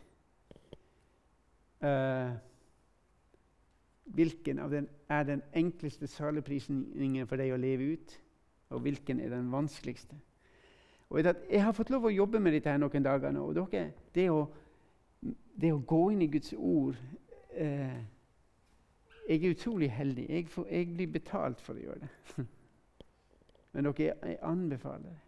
Uh, 1.82 2.36
hvilken 4.14 4.58
av 4.58 4.70
den 4.70 4.88
er 5.08 5.26
den 5.26 5.42
enkleste 5.56 6.06
saligprisningen 6.10 7.26
for 7.26 7.40
deg 7.40 7.52
å 7.54 7.60
leve 7.60 7.92
ut, 7.94 8.16
og 8.74 8.82
hvilken 8.84 9.20
er 9.20 9.32
den 9.32 9.52
vanskeligste? 9.52 10.16
Og 11.08 11.24
Jeg 11.24 11.62
har 11.64 11.72
fått 11.72 11.90
lov 11.90 12.04
å 12.04 12.12
jobbe 12.12 12.40
med 12.40 12.52
dette 12.52 12.70
her 12.70 12.78
noen 12.78 13.04
dager 13.04 13.32
nå. 13.32 13.46
og 13.48 13.54
dere, 13.56 13.92
det, 14.14 14.28
å, 14.30 14.44
det 15.56 15.72
å 15.72 15.80
gå 15.80 16.02
inn 16.12 16.22
i 16.22 16.28
Guds 16.28 16.52
ord 16.52 16.98
uh, 17.56 18.00
Jeg 19.28 19.44
er 19.44 19.50
utrolig 19.50 19.90
heldig. 19.90 20.26
Jeg, 20.28 20.48
får, 20.48 20.68
jeg 20.68 20.92
blir 20.94 21.10
betalt 21.12 21.60
for 21.60 21.76
å 21.76 21.82
gjøre 21.82 22.04
det. 22.04 22.44
Men 23.72 23.88
dere, 23.88 24.14
jeg 24.22 24.38
anbefaler 24.42 25.08
det. 25.08 25.27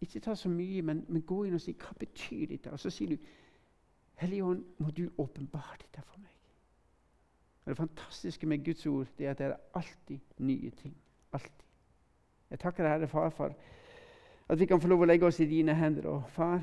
Ikke 0.00 0.20
ta 0.20 0.34
så 0.34 0.48
mye, 0.48 0.82
men, 0.82 1.04
men, 1.08 1.22
gå 1.22 1.44
inn 1.44 1.56
og 1.56 1.60
si 1.60 1.72
hva 1.72 1.94
betyr 1.98 2.46
dette? 2.52 2.72
Og 2.72 2.80
så 2.80 2.90
sier 2.92 3.14
du 3.14 3.16
Hellige 4.16 4.44
må 4.80 4.90
du 4.96 5.10
åpenbare 5.20 5.76
dette 5.82 6.00
for 6.00 6.20
meg. 6.20 6.32
Og 7.64 7.70
Det 7.70 7.76
fantastiske 7.76 8.46
med 8.46 8.64
Guds 8.64 8.86
ord 8.86 9.06
det 9.18 9.26
er 9.26 9.30
at 9.30 9.38
det 9.38 9.46
er 9.46 9.56
alltid 9.74 10.18
nye 10.38 10.70
ting. 10.70 10.94
Alltid. 11.32 11.64
Jeg 12.50 12.58
takker 12.58 12.84
deg, 12.84 12.92
Herre 12.92 13.08
Far, 13.08 13.28
for 13.30 13.52
at 14.48 14.60
vi 14.60 14.66
kan 14.66 14.80
få 14.80 14.88
lov 14.88 15.02
å 15.02 15.08
legge 15.10 15.26
oss 15.26 15.40
i 15.40 15.48
dine 15.50 15.74
hender. 15.74 16.06
Og 16.08 16.30
far, 16.30 16.62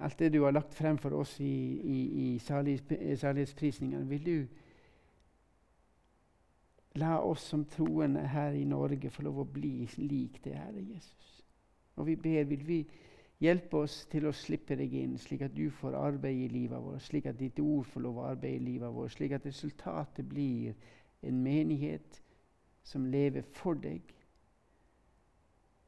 alt 0.00 0.18
det 0.18 0.32
du 0.32 0.42
har 0.42 0.56
lagt 0.56 0.74
frem 0.74 0.98
for 0.98 1.14
oss 1.14 1.36
i, 1.40 1.54
i, 1.78 1.98
i 2.24 2.38
salighetsprisningene, 2.38 4.08
vil 4.08 4.26
du 4.26 4.36
La 6.96 7.18
oss 7.20 7.42
som 7.50 7.64
troende 7.68 8.22
her 8.32 8.54
i 8.56 8.64
Norge 8.64 9.10
få 9.12 9.26
lov 9.26 9.42
å 9.42 9.50
bli 9.52 9.88
lik 10.00 10.40
det, 10.44 10.54
Herre 10.56 10.80
Jesus. 10.80 11.42
Og 11.96 12.06
vi 12.08 12.16
ber, 12.16 12.44
vil 12.48 12.64
vi 12.64 12.78
hjelpe 13.42 13.82
oss 13.84 13.98
til 14.08 14.28
å 14.28 14.32
slippe 14.32 14.76
deg 14.78 14.94
inn, 14.96 15.16
slik 15.20 15.44
at 15.44 15.54
du 15.56 15.68
får 15.70 15.96
arbeid 15.98 16.46
i 16.46 16.48
livet 16.52 16.80
vårt, 16.80 17.04
slik 17.04 17.28
at 17.28 17.38
ditt 17.40 17.60
ord 17.60 17.84
får 17.92 18.04
lov 18.06 18.20
å 18.20 18.28
arbeide 18.30 18.62
i 18.62 18.68
livet 18.70 18.94
vårt, 18.94 19.12
slik 19.12 19.36
at 19.36 19.48
resultatet 19.48 20.28
blir 20.28 20.72
en 21.26 21.42
menighet 21.42 22.20
som 22.86 23.06
lever 23.12 23.44
for 23.58 23.76
deg. 23.76 24.00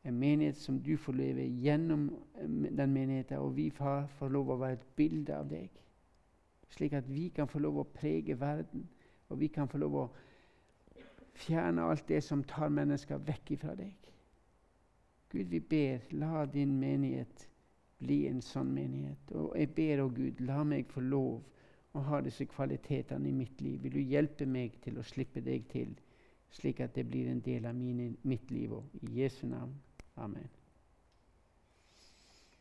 En 0.05 0.17
menighet 0.19 0.57
som 0.61 0.79
du 0.81 0.97
får 1.01 1.17
leve 1.17 1.49
gjennom 1.65 2.09
den 2.37 2.93
menigheten, 2.93 3.41
og 3.41 3.57
vi 3.57 3.71
far, 3.71 4.07
får 4.19 4.33
lov 4.33 4.53
å 4.53 4.61
være 4.61 4.81
et 4.81 4.89
bilde 4.97 5.37
av 5.37 5.49
deg. 5.49 5.73
Slik 6.77 6.93
at 6.93 7.09
vi 7.09 7.29
kan 7.33 7.49
få 7.49 7.61
lov 7.65 7.81
å 7.81 7.91
prege 7.97 8.37
verden, 8.41 8.85
og 9.29 9.41
vi 9.41 9.49
kan 9.53 9.69
få 9.69 9.81
lov 9.81 9.97
å 9.97 10.09
Fjerne 11.39 11.87
alt 11.87 12.09
det 12.09 12.23
som 12.27 12.43
tar 12.45 12.73
mennesker 12.75 13.21
vekk 13.29 13.55
ifra 13.55 13.77
deg. 13.79 13.95
Gud, 15.31 15.47
vi 15.53 15.61
ber, 15.61 16.03
la 16.17 16.47
din 16.49 16.73
menighet 16.81 17.47
bli 17.99 18.25
en 18.31 18.41
sånn 18.43 18.71
menighet. 18.75 19.33
Og 19.37 19.55
jeg 19.59 19.73
ber, 19.77 20.03
å 20.03 20.11
Gud, 20.15 20.41
la 20.49 20.63
meg 20.65 20.89
få 20.93 21.03
lov 21.05 21.43
å 21.97 22.05
ha 22.11 22.21
disse 22.25 22.47
kvalitetene 22.49 23.29
i 23.31 23.35
mitt 23.35 23.61
liv. 23.65 23.81
Vil 23.83 23.99
du 23.99 24.01
hjelpe 24.03 24.47
meg 24.47 24.79
til 24.85 24.99
å 24.99 25.07
slippe 25.07 25.43
deg 25.45 25.67
til, 25.73 25.95
slik 26.55 26.81
at 26.85 26.95
det 26.97 27.07
blir 27.11 27.31
en 27.31 27.43
del 27.45 27.69
av 27.69 27.77
mine, 27.77 28.15
mitt 28.23 28.51
liv 28.55 28.79
òg. 28.81 29.03
I 29.03 29.21
Jesu 29.23 29.47
navn. 29.51 29.75
Amen. 30.17 30.58